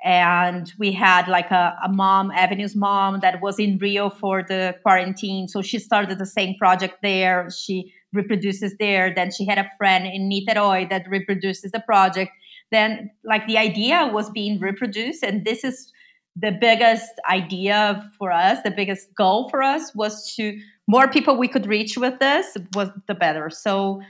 And 0.04 0.72
we 0.78 0.92
had 0.92 1.28
like 1.28 1.50
a, 1.50 1.76
a 1.84 1.90
mom, 1.90 2.30
Avenue's 2.30 2.76
mom, 2.76 3.22
that 3.22 3.42
was 3.42 3.58
in 3.58 3.80
Rio 3.80 4.12
for 4.12 4.44
the 4.44 4.76
quarantine. 4.84 5.48
So 5.48 5.64
she 5.64 5.80
started 5.80 6.20
the 6.20 6.26
same 6.28 6.56
project 6.60 6.98
there. 7.02 7.50
She 7.50 7.92
reproduces 8.14 8.76
there. 8.78 9.12
Then 9.14 9.32
she 9.32 9.46
had 9.46 9.58
a 9.58 9.68
friend 9.80 10.06
in 10.06 10.30
Niterói 10.30 10.88
that 10.92 11.10
reproduces 11.10 11.72
the 11.72 11.80
project. 11.80 12.32
Then, 12.72 13.12
like, 13.24 13.48
the 13.48 13.58
idea 13.58 14.10
was 14.12 14.30
being 14.30 14.60
reproduced. 14.60 15.24
And 15.24 15.46
this 15.46 15.64
is 15.64 15.92
the 16.36 16.52
biggest 16.52 17.12
idea 17.30 18.12
for 18.18 18.32
us, 18.32 18.62
the 18.64 18.72
biggest 18.72 19.14
goal 19.16 19.50
for 19.50 19.64
us 19.64 19.96
was 19.96 20.36
to 20.36 20.60
more 20.88 21.08
people 21.08 21.38
we 21.38 21.48
could 21.48 21.66
reach 21.66 21.98
with 21.98 22.20
this 22.20 22.58
was 22.74 22.90
the 23.08 23.16
better. 23.16 23.50
So 23.50 24.02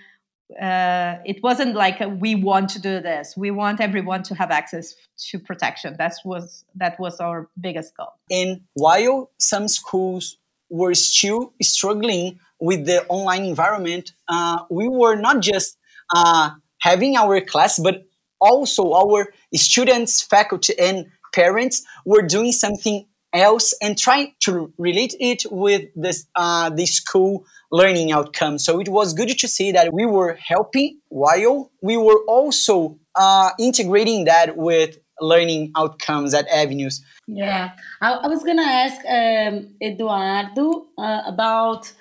uh, 0.62 1.16
it 1.26 1.42
wasn't 1.44 1.76
like 1.76 2.02
a, 2.02 2.10
we 2.10 2.36
want 2.36 2.70
to 2.70 2.80
do 2.80 3.00
this. 3.00 3.36
We 3.38 3.52
want 3.52 3.80
everyone 3.80 4.24
to 4.24 4.36
have 4.36 4.52
access 4.52 4.96
to 5.30 5.40
protection. 5.40 5.96
That 5.98 6.14
was 6.24 6.66
that 6.76 7.00
was 7.00 7.20
our 7.20 7.50
biggest 7.60 7.96
goal. 7.96 8.14
And 8.30 8.62
while 8.74 9.32
some 9.40 9.68
schools 9.68 10.38
were 10.70 10.94
still 10.94 11.54
struggling 11.62 12.40
with 12.60 12.86
the 12.86 13.06
online 13.08 13.46
environment, 13.46 14.14
uh, 14.28 14.60
we 14.70 14.88
were 14.88 15.16
not 15.16 15.42
just 15.42 15.78
uh, 16.14 16.52
having 16.80 17.18
our 17.18 17.40
class, 17.42 17.80
but 17.80 18.06
also 18.46 18.94
our 18.94 19.34
students, 19.54 20.22
faculty, 20.22 20.74
and 20.80 21.08
parents 21.34 21.84
were 22.06 22.22
doing 22.22 22.52
something 22.52 23.06
else 23.34 23.74
and 23.82 23.98
trying 23.98 24.34
to 24.40 24.72
relate 24.78 25.14
it 25.20 25.44
with 25.52 25.84
this 25.96 26.25
uh, 26.36 26.70
the 26.70 26.86
school 26.86 27.46
learning 27.72 28.12
outcome. 28.12 28.58
So 28.58 28.80
it 28.80 28.90
was 28.90 29.14
good 29.14 29.30
to 29.38 29.48
see 29.48 29.72
that 29.74 29.94
we 29.94 30.06
were 30.06 30.38
helping 30.42 31.00
while 31.10 31.72
we 31.82 31.98
were 31.98 32.22
also 32.28 32.98
uh, 33.16 33.50
integrating 33.60 34.25
that 34.25 34.56
with 34.56 34.98
learning 35.20 35.72
outcomes 35.75 36.34
at 36.34 36.48
avenues. 36.48 37.04
Yeah, 37.28 37.72
I, 38.02 38.14
I 38.14 38.28
was 38.28 38.44
gonna 38.44 38.62
ask 38.62 39.00
um, 39.06 39.75
Eduardo 39.82 40.88
uh, 40.98 41.22
about 41.25 41.92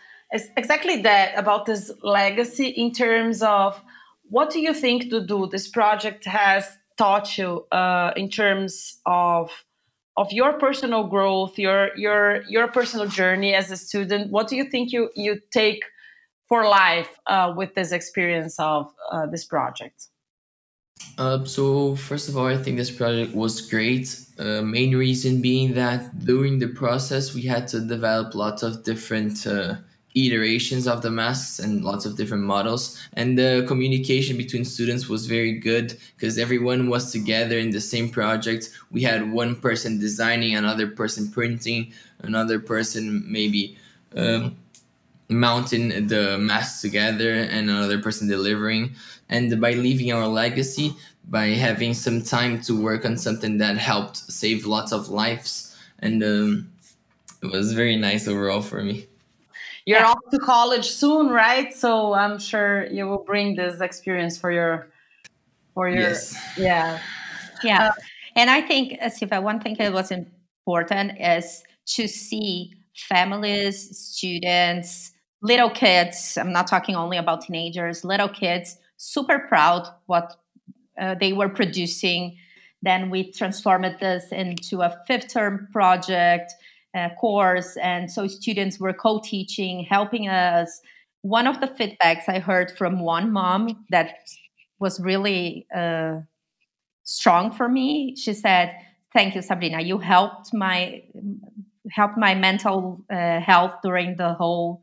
exactly 0.56 1.02
that 1.02 1.36
about 1.36 1.66
this 1.66 1.90
legacy 2.02 2.68
in 2.68 2.92
terms 2.92 3.42
of 3.42 3.80
what 4.34 4.50
do 4.50 4.58
you 4.58 4.74
think 4.74 5.10
to 5.10 5.24
do 5.24 5.46
this 5.46 5.68
project 5.68 6.24
has 6.24 6.64
taught 6.98 7.38
you 7.38 7.50
uh, 7.70 8.10
in 8.16 8.28
terms 8.28 8.98
of 9.06 9.48
of 10.16 10.32
your 10.32 10.52
personal 10.58 11.04
growth, 11.04 11.56
your 11.56 11.96
your 11.96 12.42
your 12.48 12.66
personal 12.66 13.06
journey 13.06 13.54
as 13.54 13.70
a 13.70 13.76
student? 13.76 14.32
What 14.32 14.48
do 14.48 14.56
you 14.56 14.64
think 14.64 14.92
you 14.92 15.10
you 15.14 15.32
take 15.52 15.82
for 16.48 16.60
life 16.64 17.12
uh, 17.28 17.54
with 17.56 17.74
this 17.74 17.92
experience 17.92 18.56
of 18.58 18.92
uh, 19.12 19.26
this 19.26 19.44
project? 19.44 20.08
Uh, 21.16 21.44
so 21.44 21.94
first 21.94 22.28
of 22.28 22.36
all, 22.36 22.46
I 22.46 22.56
think 22.56 22.76
this 22.76 22.90
project 22.90 23.34
was 23.34 23.60
great. 23.60 24.06
Uh, 24.38 24.62
main 24.62 24.96
reason 24.96 25.42
being 25.42 25.74
that 25.74 26.00
during 26.24 26.58
the 26.58 26.70
process 26.82 27.34
we 27.34 27.42
had 27.42 27.68
to 27.68 27.78
develop 27.80 28.34
lots 28.34 28.62
of 28.64 28.82
different 28.82 29.46
uh, 29.46 29.76
iterations 30.14 30.86
of 30.86 31.02
the 31.02 31.10
masks 31.10 31.58
and 31.58 31.84
lots 31.84 32.06
of 32.06 32.16
different 32.16 32.44
models. 32.44 33.00
And 33.14 33.36
the 33.36 33.64
communication 33.66 34.36
between 34.36 34.64
students 34.64 35.08
was 35.08 35.26
very 35.26 35.52
good 35.52 35.98
because 36.16 36.38
everyone 36.38 36.88
was 36.88 37.10
together 37.10 37.58
in 37.58 37.70
the 37.70 37.80
same 37.80 38.08
project. 38.08 38.70
We 38.90 39.02
had 39.02 39.32
one 39.32 39.56
person 39.56 39.98
designing 39.98 40.54
another 40.54 40.86
person 40.86 41.30
printing 41.30 41.92
another 42.20 42.58
person 42.58 43.24
maybe 43.26 43.76
um, 44.16 44.56
mounting 45.28 46.06
the 46.06 46.38
masks 46.38 46.80
together 46.80 47.34
and 47.34 47.68
another 47.68 48.00
person 48.00 48.28
delivering. 48.28 48.94
And 49.28 49.60
by 49.60 49.72
leaving 49.72 50.12
our 50.12 50.28
legacy 50.28 50.94
by 51.26 51.46
having 51.46 51.94
some 51.94 52.22
time 52.22 52.60
to 52.60 52.78
work 52.78 53.06
on 53.06 53.16
something 53.16 53.56
that 53.56 53.78
helped 53.78 54.18
save 54.18 54.66
lots 54.66 54.92
of 54.92 55.08
lives. 55.08 55.74
And 55.98 56.22
um, 56.22 56.70
it 57.42 57.50
was 57.50 57.72
very 57.72 57.96
nice 57.96 58.28
overall 58.28 58.60
for 58.60 58.82
me 58.82 59.08
you're 59.86 59.98
yeah. 59.98 60.10
off 60.10 60.18
to 60.30 60.38
college 60.38 60.90
soon, 60.90 61.28
right? 61.28 61.72
So 61.74 62.14
I'm 62.14 62.38
sure 62.38 62.86
you 62.86 63.06
will 63.06 63.24
bring 63.24 63.56
this 63.56 63.80
experience 63.80 64.38
for 64.38 64.50
your 64.50 64.88
for 65.74 65.88
your 65.88 66.00
yes. 66.00 66.36
yeah 66.56 67.00
yeah. 67.64 67.88
Uh, 67.88 67.92
and 68.36 68.50
I 68.50 68.60
think, 68.60 68.98
Silvia, 69.10 69.40
one 69.40 69.60
thing 69.60 69.76
that 69.78 69.92
was 69.92 70.10
important 70.10 71.12
is 71.20 71.62
to 71.86 72.06
see 72.06 72.74
families, 72.94 73.96
students, 73.96 75.12
little 75.42 75.70
kids. 75.70 76.36
I'm 76.38 76.52
not 76.52 76.66
talking 76.66 76.94
only 76.94 77.16
about 77.16 77.42
teenagers, 77.42 78.04
little 78.04 78.28
kids, 78.28 78.78
super 78.96 79.40
proud 79.48 79.88
what 80.06 80.36
uh, 80.98 81.14
they 81.20 81.32
were 81.32 81.48
producing. 81.48 82.36
Then 82.82 83.10
we 83.10 83.32
transformed 83.32 83.96
this 84.00 84.30
into 84.30 84.82
a 84.82 84.96
fifth 85.06 85.32
term 85.32 85.68
project 85.72 86.52
uh, 86.94 87.10
course. 87.20 87.76
And 87.76 88.10
so 88.10 88.26
students 88.26 88.78
were 88.78 88.92
co 88.92 89.20
teaching, 89.20 89.86
helping 89.88 90.28
us. 90.28 90.80
One 91.22 91.46
of 91.46 91.60
the 91.60 91.68
feedbacks 91.68 92.28
I 92.28 92.38
heard 92.38 92.70
from 92.70 93.00
one 93.00 93.32
mom 93.32 93.84
that 93.90 94.14
was 94.78 95.00
really 95.00 95.66
uh, 95.74 96.20
strong 97.04 97.50
for 97.52 97.68
me, 97.68 98.14
she 98.16 98.34
said, 98.34 98.74
Thank 99.12 99.34
you, 99.34 99.42
Sabrina. 99.42 99.80
You 99.80 99.98
helped 99.98 100.52
my 100.52 101.02
helped 101.90 102.16
my 102.16 102.34
mental 102.34 103.04
uh, 103.10 103.40
health 103.40 103.74
during 103.82 104.16
the 104.16 104.34
whole 104.34 104.82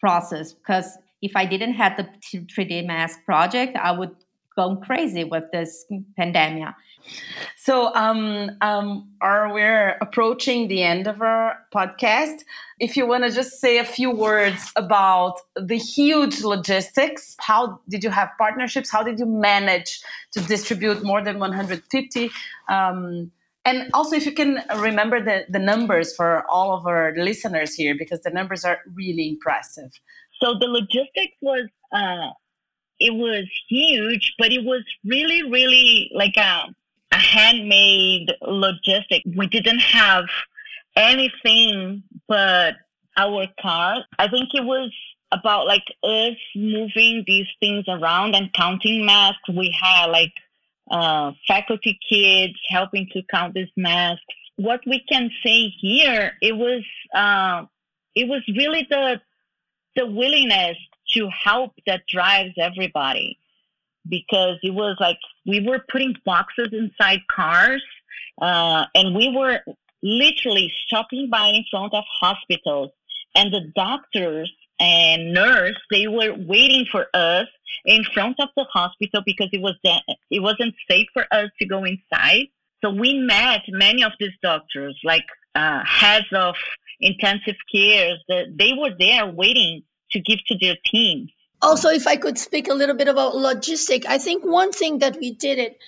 process 0.00 0.52
because 0.52 0.98
if 1.22 1.32
I 1.34 1.46
didn't 1.46 1.74
have 1.74 1.96
the 1.96 2.08
3D 2.34 2.86
mask 2.86 3.24
project, 3.24 3.76
I 3.76 3.92
would 3.92 4.14
go 4.58 4.76
crazy 4.76 5.24
with 5.24 5.44
this 5.52 5.86
pandemic. 6.16 6.74
So, 7.56 7.94
um, 7.94 8.50
um, 8.60 9.08
are 9.20 9.52
we're 9.54 9.96
approaching 10.00 10.68
the 10.68 10.82
end 10.82 11.06
of 11.06 11.22
our 11.22 11.56
podcast? 11.72 12.38
If 12.80 12.96
you 12.96 13.06
want 13.06 13.22
to 13.24 13.30
just 13.30 13.60
say 13.60 13.78
a 13.78 13.84
few 13.84 14.10
words 14.10 14.72
about 14.74 15.34
the 15.54 15.78
huge 15.78 16.42
logistics, 16.42 17.36
how 17.38 17.80
did 17.88 18.02
you 18.02 18.10
have 18.10 18.30
partnerships? 18.36 18.90
How 18.90 19.02
did 19.02 19.18
you 19.18 19.26
manage 19.26 20.00
to 20.32 20.40
distribute 20.40 21.04
more 21.04 21.22
than 21.22 21.38
150? 21.38 22.30
Um, 22.68 23.30
and 23.64 23.90
also, 23.92 24.16
if 24.16 24.24
you 24.26 24.32
can 24.32 24.64
remember 24.78 25.18
the, 25.22 25.44
the 25.48 25.58
numbers 25.58 26.16
for 26.16 26.44
all 26.50 26.74
of 26.76 26.86
our 26.86 27.14
listeners 27.16 27.74
here, 27.74 27.94
because 27.96 28.20
the 28.22 28.30
numbers 28.30 28.64
are 28.64 28.78
really 28.94 29.28
impressive. 29.28 29.92
So 30.40 30.54
the 30.58 30.66
logistics 30.66 31.36
was 31.42 31.68
uh, 31.92 32.30
it 33.00 33.14
was 33.14 33.44
huge, 33.68 34.34
but 34.38 34.52
it 34.52 34.64
was 34.64 34.82
really, 35.04 35.50
really 35.50 36.10
like 36.14 36.36
a 36.36 36.74
a 37.10 37.16
handmade 37.16 38.34
logistic. 38.42 39.22
We 39.36 39.46
didn't 39.46 39.80
have 39.80 40.26
anything 40.94 42.02
but 42.26 42.74
our 43.16 43.46
car. 43.60 44.04
I 44.18 44.28
think 44.28 44.50
it 44.52 44.64
was 44.64 44.92
about 45.32 45.66
like 45.66 45.84
us 46.02 46.36
moving 46.54 47.24
these 47.26 47.46
things 47.60 47.84
around 47.88 48.34
and 48.34 48.52
counting 48.52 49.04
masks. 49.04 49.48
We 49.48 49.74
had 49.80 50.06
like 50.06 50.32
uh, 50.90 51.32
faculty 51.46 51.98
kids 52.08 52.54
helping 52.68 53.08
to 53.12 53.22
count 53.30 53.54
these 53.54 53.70
masks. 53.76 54.24
What 54.56 54.80
we 54.86 55.02
can 55.10 55.30
say 55.44 55.68
here, 55.80 56.32
it 56.42 56.56
was 56.56 56.82
uh, 57.14 57.64
it 58.14 58.28
was 58.28 58.42
really 58.56 58.86
the 58.90 59.20
the 59.96 60.06
willingness 60.06 60.76
to 61.10 61.28
help 61.28 61.72
that 61.86 62.02
drives 62.06 62.54
everybody. 62.58 63.38
Because 64.08 64.58
it 64.62 64.72
was 64.72 64.96
like 65.00 65.18
we 65.46 65.66
were 65.66 65.84
putting 65.90 66.14
boxes 66.24 66.68
inside 66.72 67.20
cars 67.30 67.82
uh, 68.40 68.86
and 68.94 69.14
we 69.14 69.34
were 69.36 69.60
literally 70.02 70.72
stopping 70.86 71.28
by 71.30 71.48
in 71.48 71.64
front 71.70 71.92
of 71.92 72.04
hospitals. 72.20 72.90
And 73.34 73.52
the 73.52 73.72
doctors 73.74 74.50
and 74.80 75.32
nurse 75.32 75.76
they 75.90 76.06
were 76.06 76.34
waiting 76.34 76.86
for 76.90 77.06
us 77.12 77.46
in 77.84 78.04
front 78.14 78.36
of 78.40 78.48
the 78.56 78.64
hospital 78.64 79.22
because 79.26 79.48
it 79.52 79.60
was 79.60 79.74
that 79.84 80.02
it 80.30 80.40
wasn't 80.40 80.74
safe 80.88 81.08
for 81.12 81.26
us 81.32 81.50
to 81.60 81.66
go 81.66 81.84
inside. 81.84 82.46
So 82.82 82.90
we 82.90 83.18
met 83.18 83.62
many 83.68 84.04
of 84.04 84.12
these 84.20 84.32
doctors 84.42 84.98
like 85.04 85.24
uh, 85.54 85.82
heads 85.84 86.26
of 86.32 86.54
intensive 87.00 87.56
cares. 87.72 88.22
That 88.28 88.56
they 88.56 88.72
were 88.72 88.92
there 88.96 89.26
waiting 89.26 89.82
to 90.10 90.20
give 90.20 90.38
to 90.46 90.56
their 90.60 90.76
teams 90.84 91.30
also 91.60 91.88
if 91.88 92.06
i 92.06 92.16
could 92.16 92.38
speak 92.38 92.68
a 92.68 92.74
little 92.74 92.96
bit 92.96 93.08
about 93.08 93.34
logistic 93.34 94.06
i 94.06 94.18
think 94.18 94.44
one 94.44 94.72
thing 94.72 94.98
that 95.00 95.16
we 95.20 95.32
did 95.32 95.58
it 95.58 95.78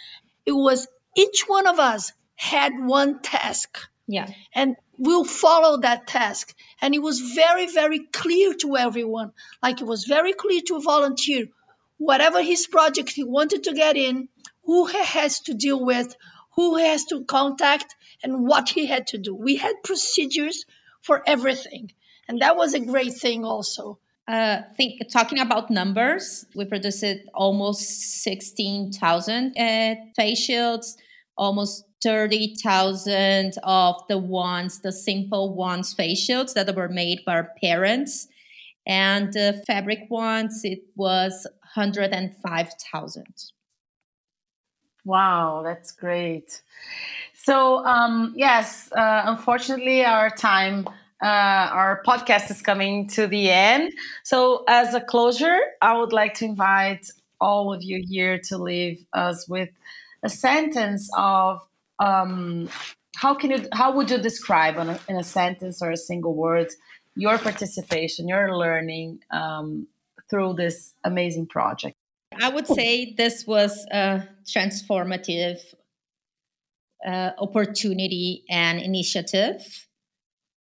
it 0.46 0.52
was 0.52 0.87
each 1.16 1.44
one 1.46 1.66
of 1.66 1.78
us 1.78 2.12
had 2.35 2.72
one 2.78 3.20
task. 3.20 3.78
Yeah. 4.06 4.28
And 4.54 4.76
we'll 4.96 5.24
follow 5.24 5.80
that 5.80 6.06
task. 6.06 6.54
And 6.80 6.94
it 6.94 7.02
was 7.02 7.20
very 7.20 7.66
very 7.66 8.00
clear 8.00 8.54
to 8.54 8.76
everyone. 8.76 9.33
Like 9.62 9.80
it 9.80 9.87
was 9.87 10.04
very 10.04 10.33
clear 10.33 10.62
to 10.68 10.76
a 10.76 10.80
volunteer 10.80 11.46
whatever 11.98 12.42
his 12.42 12.66
project 12.66 13.11
he 13.11 13.24
wanted 13.24 13.64
to 13.64 13.74
get 13.74 13.96
in 13.96 14.28
who 14.64 14.87
he 14.87 15.04
has 15.04 15.40
to 15.40 15.54
deal 15.54 15.85
with 15.85 16.16
who 16.56 16.76
he 16.76 16.87
has 16.87 17.04
to 17.06 17.24
contact 17.24 17.94
and 18.22 18.46
what 18.46 18.68
he 18.68 18.87
had 18.87 19.09
to 19.09 19.18
do. 19.18 19.35
We 19.35 19.56
had 19.56 19.83
procedures 19.85 20.64
for 21.02 21.22
everything. 21.26 21.92
And 22.26 22.40
that 22.40 22.56
was 22.56 22.74
a 22.74 22.80
great 22.80 23.14
thing 23.14 23.44
also. 23.44 23.98
Uh, 24.31 24.62
think 24.77 25.03
talking 25.11 25.40
about 25.40 25.71
numbers, 25.71 26.47
we 26.55 26.64
produced 26.64 27.05
almost 27.35 28.23
sixteen 28.23 28.93
thousand 28.93 29.59
uh, 29.59 29.97
face 30.14 30.38
shields, 30.38 30.97
almost 31.37 31.85
thirty 32.01 32.55
thousand 32.62 33.55
of 33.64 33.97
the 34.09 34.19
ones, 34.19 34.83
the 34.83 34.93
simple 34.93 35.57
ones 35.57 35.93
face 35.93 36.21
shields 36.21 36.55
that 36.55 36.73
were 36.77 36.88
made 36.88 37.25
by 37.27 37.43
parents, 37.61 38.29
and 38.87 39.33
the 39.33 39.64
fabric 39.66 40.07
ones 40.11 40.61
it 40.62 40.83
was 40.95 41.45
hundred 41.75 42.12
and 42.12 42.33
five 42.37 42.73
thousand. 42.93 43.35
Wow, 45.05 45.62
that's 45.64 45.90
great. 45.90 46.62
So 47.35 47.85
um, 47.85 48.33
yes, 48.37 48.93
uh, 48.93 49.23
unfortunately, 49.25 50.05
our 50.05 50.31
time 50.31 50.87
uh, 51.22 51.26
our 51.26 52.02
podcast 52.06 52.50
is 52.50 52.62
coming 52.62 53.06
to 53.09 53.26
the 53.26 53.50
end. 53.50 53.92
So, 54.24 54.64
as 54.68 54.94
a 54.94 55.00
closure, 55.00 55.59
I 55.83 55.98
would 55.98 56.12
like 56.12 56.35
to 56.35 56.44
invite 56.46 57.06
all 57.40 57.72
of 57.72 57.83
you 57.83 58.02
here 58.06 58.38
to 58.48 58.59
leave 58.59 59.04
us 59.12 59.48
with 59.48 59.70
a 60.22 60.28
sentence 60.28 61.11
of 61.16 61.61
um, 61.98 62.68
how 63.16 63.35
can 63.35 63.50
you 63.50 63.66
how 63.72 63.92
would 63.92 64.11
you 64.11 64.18
describe 64.18 64.76
in 64.76 64.88
a, 64.88 65.00
in 65.09 65.16
a, 65.16 65.24
sentence 65.24 65.83
or 65.83 65.90
a 65.90 65.96
single 65.96 66.35
word 66.35 66.68
your 67.16 67.38
participation, 67.38 68.28
your 68.28 68.56
learning 68.56 69.20
um, 69.30 69.87
through 70.30 70.54
this 70.54 70.94
amazing 71.04 71.46
project? 71.46 71.96
I 72.40 72.48
would 72.48 72.66
say 72.66 73.12
this 73.14 73.46
was 73.46 73.85
a 73.90 74.26
transformative 74.46 75.61
uh, 77.06 77.30
opportunity 77.38 78.44
and 78.48 78.80
initiative 78.80 79.88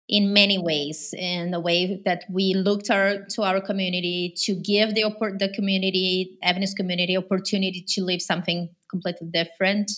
in 0.10 0.34
many 0.34 0.58
ways 0.58 1.14
in 1.18 1.52
the 1.52 1.60
way 1.60 2.02
that 2.06 2.24
we 2.30 2.54
looked 2.54 2.90
our, 2.90 3.26
to 3.30 3.44
our 3.44 3.60
community 3.60 4.34
to 4.38 4.56
give 4.56 4.96
the 4.96 5.04
the 5.40 5.50
community 5.54 6.38
Avenues 6.42 6.74
community 6.74 7.18
opportunity 7.18 7.84
to 7.90 8.04
live 8.04 8.22
something 8.22 8.70
completely 8.90 9.28
different 9.28 9.92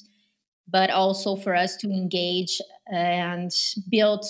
but 0.72 0.90
also 0.92 1.36
for 1.36 1.56
us 1.56 1.76
to 1.78 1.90
engage 1.90 2.62
and 2.92 3.52
build 3.90 4.26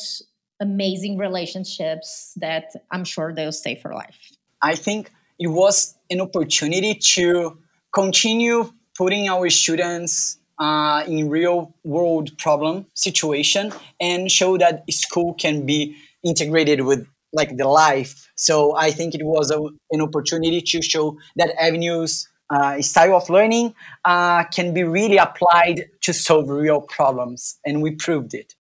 amazing 0.60 1.18
relationships 1.18 2.34
that 2.36 2.74
i'm 2.92 3.06
sure 3.06 3.34
they'll 3.34 3.52
stay 3.52 3.76
for 3.76 3.94
life. 3.94 4.18
I 4.62 4.76
think 4.76 5.12
it 5.40 5.48
was 5.48 5.96
an 6.10 6.20
opportunity 6.20 6.96
to 6.96 7.58
continue 7.94 8.72
putting 8.98 9.30
our 9.30 9.50
students 9.50 10.39
uh, 10.60 11.04
in 11.08 11.30
real 11.30 11.74
world 11.84 12.38
problem 12.38 12.86
situation 12.94 13.72
and 14.00 14.32
show 14.32 14.58
that 14.58 14.84
school 14.92 15.34
can 15.36 15.66
be 15.66 15.96
integrated 16.24 16.82
with 16.82 17.08
like 17.32 17.58
the 17.58 17.68
life. 17.68 18.30
So 18.36 18.76
i 18.76 18.92
think 18.92 19.16
it 19.16 19.24
was 19.24 19.52
a, 19.52 19.60
an 19.92 20.02
opportunity 20.02 20.62
to 20.62 20.82
show 20.82 21.18
that 21.36 21.54
avenues 21.60 22.28
uh, 22.50 22.82
style 22.82 23.16
of 23.16 23.30
learning 23.30 23.76
uh, 24.06 24.44
can 24.46 24.74
be 24.74 24.84
really 24.84 25.18
applied 25.18 25.86
to 26.02 26.12
solve 26.14 26.50
real 26.50 26.82
problems 26.82 27.60
and 27.64 27.84
we 27.84 27.92
proved 27.96 28.34
it. 28.34 28.56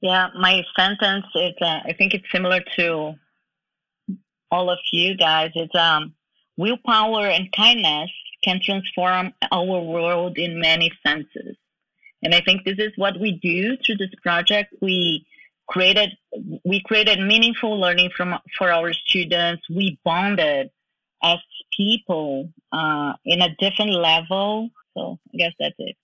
Yeah 0.00 0.28
my 0.38 0.62
sentence 0.76 1.26
is 1.34 1.54
uh, 1.60 1.80
i 1.88 1.92
think 1.96 2.14
it's 2.14 2.30
similar 2.32 2.60
to 2.76 3.14
all 4.50 4.70
of 4.70 4.78
you 4.92 5.16
guys. 5.16 5.50
It's 5.54 5.74
um, 5.74 6.14
willpower 6.56 7.26
and 7.26 7.50
kindness 7.52 8.10
can 8.42 8.60
transform 8.62 9.32
our 9.50 9.80
world 9.80 10.38
in 10.38 10.60
many 10.60 10.90
senses. 11.06 11.56
And 12.22 12.34
I 12.34 12.40
think 12.40 12.64
this 12.64 12.78
is 12.78 12.92
what 12.96 13.18
we 13.20 13.32
do 13.32 13.76
through 13.76 13.96
this 13.96 14.14
project. 14.22 14.74
We 14.80 15.26
created 15.68 16.10
we 16.64 16.82
created 16.84 17.20
meaningful 17.20 17.78
learning 17.78 18.10
from 18.16 18.38
for 18.56 18.70
our 18.70 18.92
students. 18.92 19.62
We 19.68 19.98
bonded 20.04 20.70
as 21.22 21.38
people 21.76 22.50
uh, 22.72 23.12
in 23.24 23.42
a 23.42 23.54
different 23.56 23.92
level. 23.92 24.70
So 24.96 25.18
I 25.32 25.36
guess 25.36 25.52
that's 25.58 25.74
it. 25.78 25.96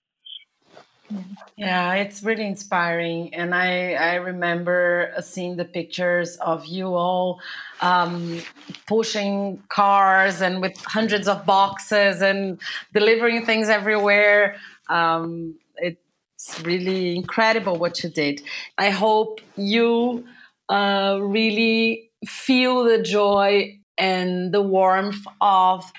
Yeah, 1.55 1.93
it's 1.95 2.23
really 2.23 2.45
inspiring, 2.45 3.33
and 3.33 3.55
I 3.55 3.93
I 3.93 4.15
remember 4.15 5.13
seeing 5.21 5.55
the 5.55 5.65
pictures 5.65 6.35
of 6.37 6.65
you 6.65 6.95
all 6.95 7.39
um, 7.81 8.41
pushing 8.87 9.61
cars 9.69 10.41
and 10.41 10.61
with 10.61 10.75
hundreds 10.85 11.27
of 11.27 11.45
boxes 11.45 12.21
and 12.21 12.59
delivering 12.93 13.45
things 13.45 13.69
everywhere. 13.69 14.57
Um, 14.89 15.55
it's 15.77 16.61
really 16.63 17.15
incredible 17.15 17.77
what 17.77 18.03
you 18.03 18.09
did. 18.09 18.41
I 18.77 18.89
hope 18.89 19.41
you 19.55 20.25
uh, 20.69 21.19
really 21.21 22.11
feel 22.27 22.83
the 22.83 23.01
joy 23.01 23.79
and 23.97 24.53
the 24.53 24.61
warmth 24.61 25.25
of 25.41 25.91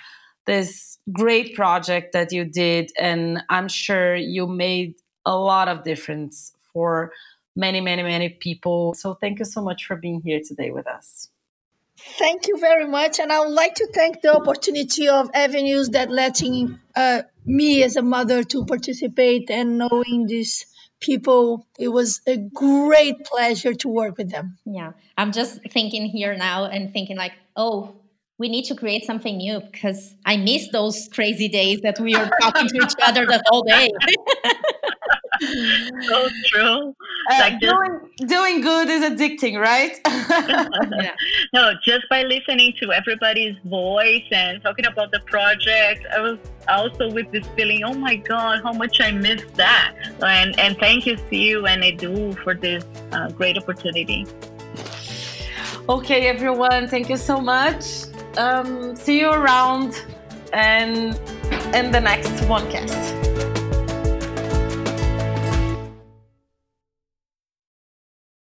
this 0.46 0.98
great 1.12 1.54
project 1.54 2.12
that 2.12 2.32
you 2.32 2.44
did 2.44 2.90
and 2.98 3.42
i'm 3.48 3.68
sure 3.68 4.16
you 4.16 4.46
made 4.46 4.94
a 5.26 5.36
lot 5.36 5.68
of 5.68 5.84
difference 5.84 6.52
for 6.72 7.12
many 7.56 7.80
many 7.80 8.02
many 8.02 8.28
people. 8.28 8.94
So 8.94 9.14
thank 9.14 9.40
you 9.40 9.44
so 9.44 9.62
much 9.62 9.86
for 9.86 9.96
being 9.96 10.20
here 10.20 10.40
today 10.46 10.70
with 10.70 10.86
us. 10.86 11.28
Thank 12.18 12.46
you 12.46 12.58
very 12.58 12.86
much 12.86 13.18
and 13.18 13.32
i 13.32 13.40
would 13.40 13.54
like 13.62 13.74
to 13.76 13.88
thank 13.92 14.20
the 14.20 14.36
opportunity 14.36 15.08
of 15.08 15.30
avenues 15.34 15.88
that 15.90 16.10
letting 16.10 16.78
uh, 16.94 17.22
me 17.44 17.82
as 17.82 17.96
a 17.96 18.02
mother 18.02 18.44
to 18.44 18.64
participate 18.64 19.50
and 19.50 19.78
knowing 19.78 20.26
these 20.26 20.66
people. 21.00 21.66
It 21.78 21.88
was 21.88 22.20
a 22.26 22.36
great 22.36 23.24
pleasure 23.24 23.74
to 23.74 23.88
work 23.88 24.18
with 24.18 24.30
them. 24.30 24.58
Yeah. 24.64 24.92
I'm 25.16 25.32
just 25.32 25.60
thinking 25.70 26.06
here 26.06 26.36
now 26.36 26.66
and 26.66 26.92
thinking 26.92 27.16
like 27.16 27.32
oh 27.56 27.96
we 28.38 28.48
need 28.48 28.64
to 28.66 28.74
create 28.74 29.04
something 29.04 29.38
new 29.38 29.60
because 29.60 30.14
I 30.26 30.36
miss 30.36 30.68
those 30.70 31.08
crazy 31.08 31.48
days 31.48 31.80
that 31.80 31.98
we 31.98 32.14
are 32.14 32.30
talking 32.42 32.68
to 32.68 32.76
each 32.76 32.94
other 33.02 33.24
the 33.24 33.42
whole 33.46 33.62
day. 33.62 33.90
so 36.02 36.28
true. 36.44 36.94
Uh, 37.30 37.38
like 37.40 37.60
just, 37.60 37.74
doing, 37.74 38.00
doing 38.26 38.60
good 38.60 38.90
is 38.90 39.02
addicting, 39.02 39.58
right? 39.58 39.98
yeah. 40.06 41.14
No, 41.54 41.72
just 41.82 42.06
by 42.10 42.24
listening 42.24 42.74
to 42.82 42.92
everybody's 42.92 43.56
voice 43.64 44.24
and 44.30 44.62
talking 44.62 44.84
about 44.84 45.12
the 45.12 45.20
project, 45.20 46.06
I 46.14 46.20
was 46.20 46.38
also 46.68 47.10
with 47.10 47.32
this 47.32 47.46
feeling, 47.56 47.84
oh 47.84 47.94
my 47.94 48.16
God, 48.16 48.62
how 48.62 48.74
much 48.74 49.00
I 49.00 49.12
missed 49.12 49.54
that. 49.54 49.94
And, 50.22 50.58
and 50.60 50.76
thank 50.78 51.06
you 51.06 51.16
to 51.16 51.36
you 51.36 51.66
and 51.66 51.82
Edu 51.82 52.38
for 52.42 52.54
this 52.54 52.84
uh, 53.12 53.30
great 53.30 53.56
opportunity. 53.56 54.26
Okay, 55.88 56.26
everyone, 56.26 56.86
thank 56.86 57.08
you 57.08 57.16
so 57.16 57.40
much 57.40 58.06
um, 58.38 58.94
see 58.96 59.20
you 59.20 59.30
around 59.30 59.94
and 60.52 61.18
in 61.74 61.90
the 61.90 62.00
next 62.00 62.30
OneCast. 62.44 63.55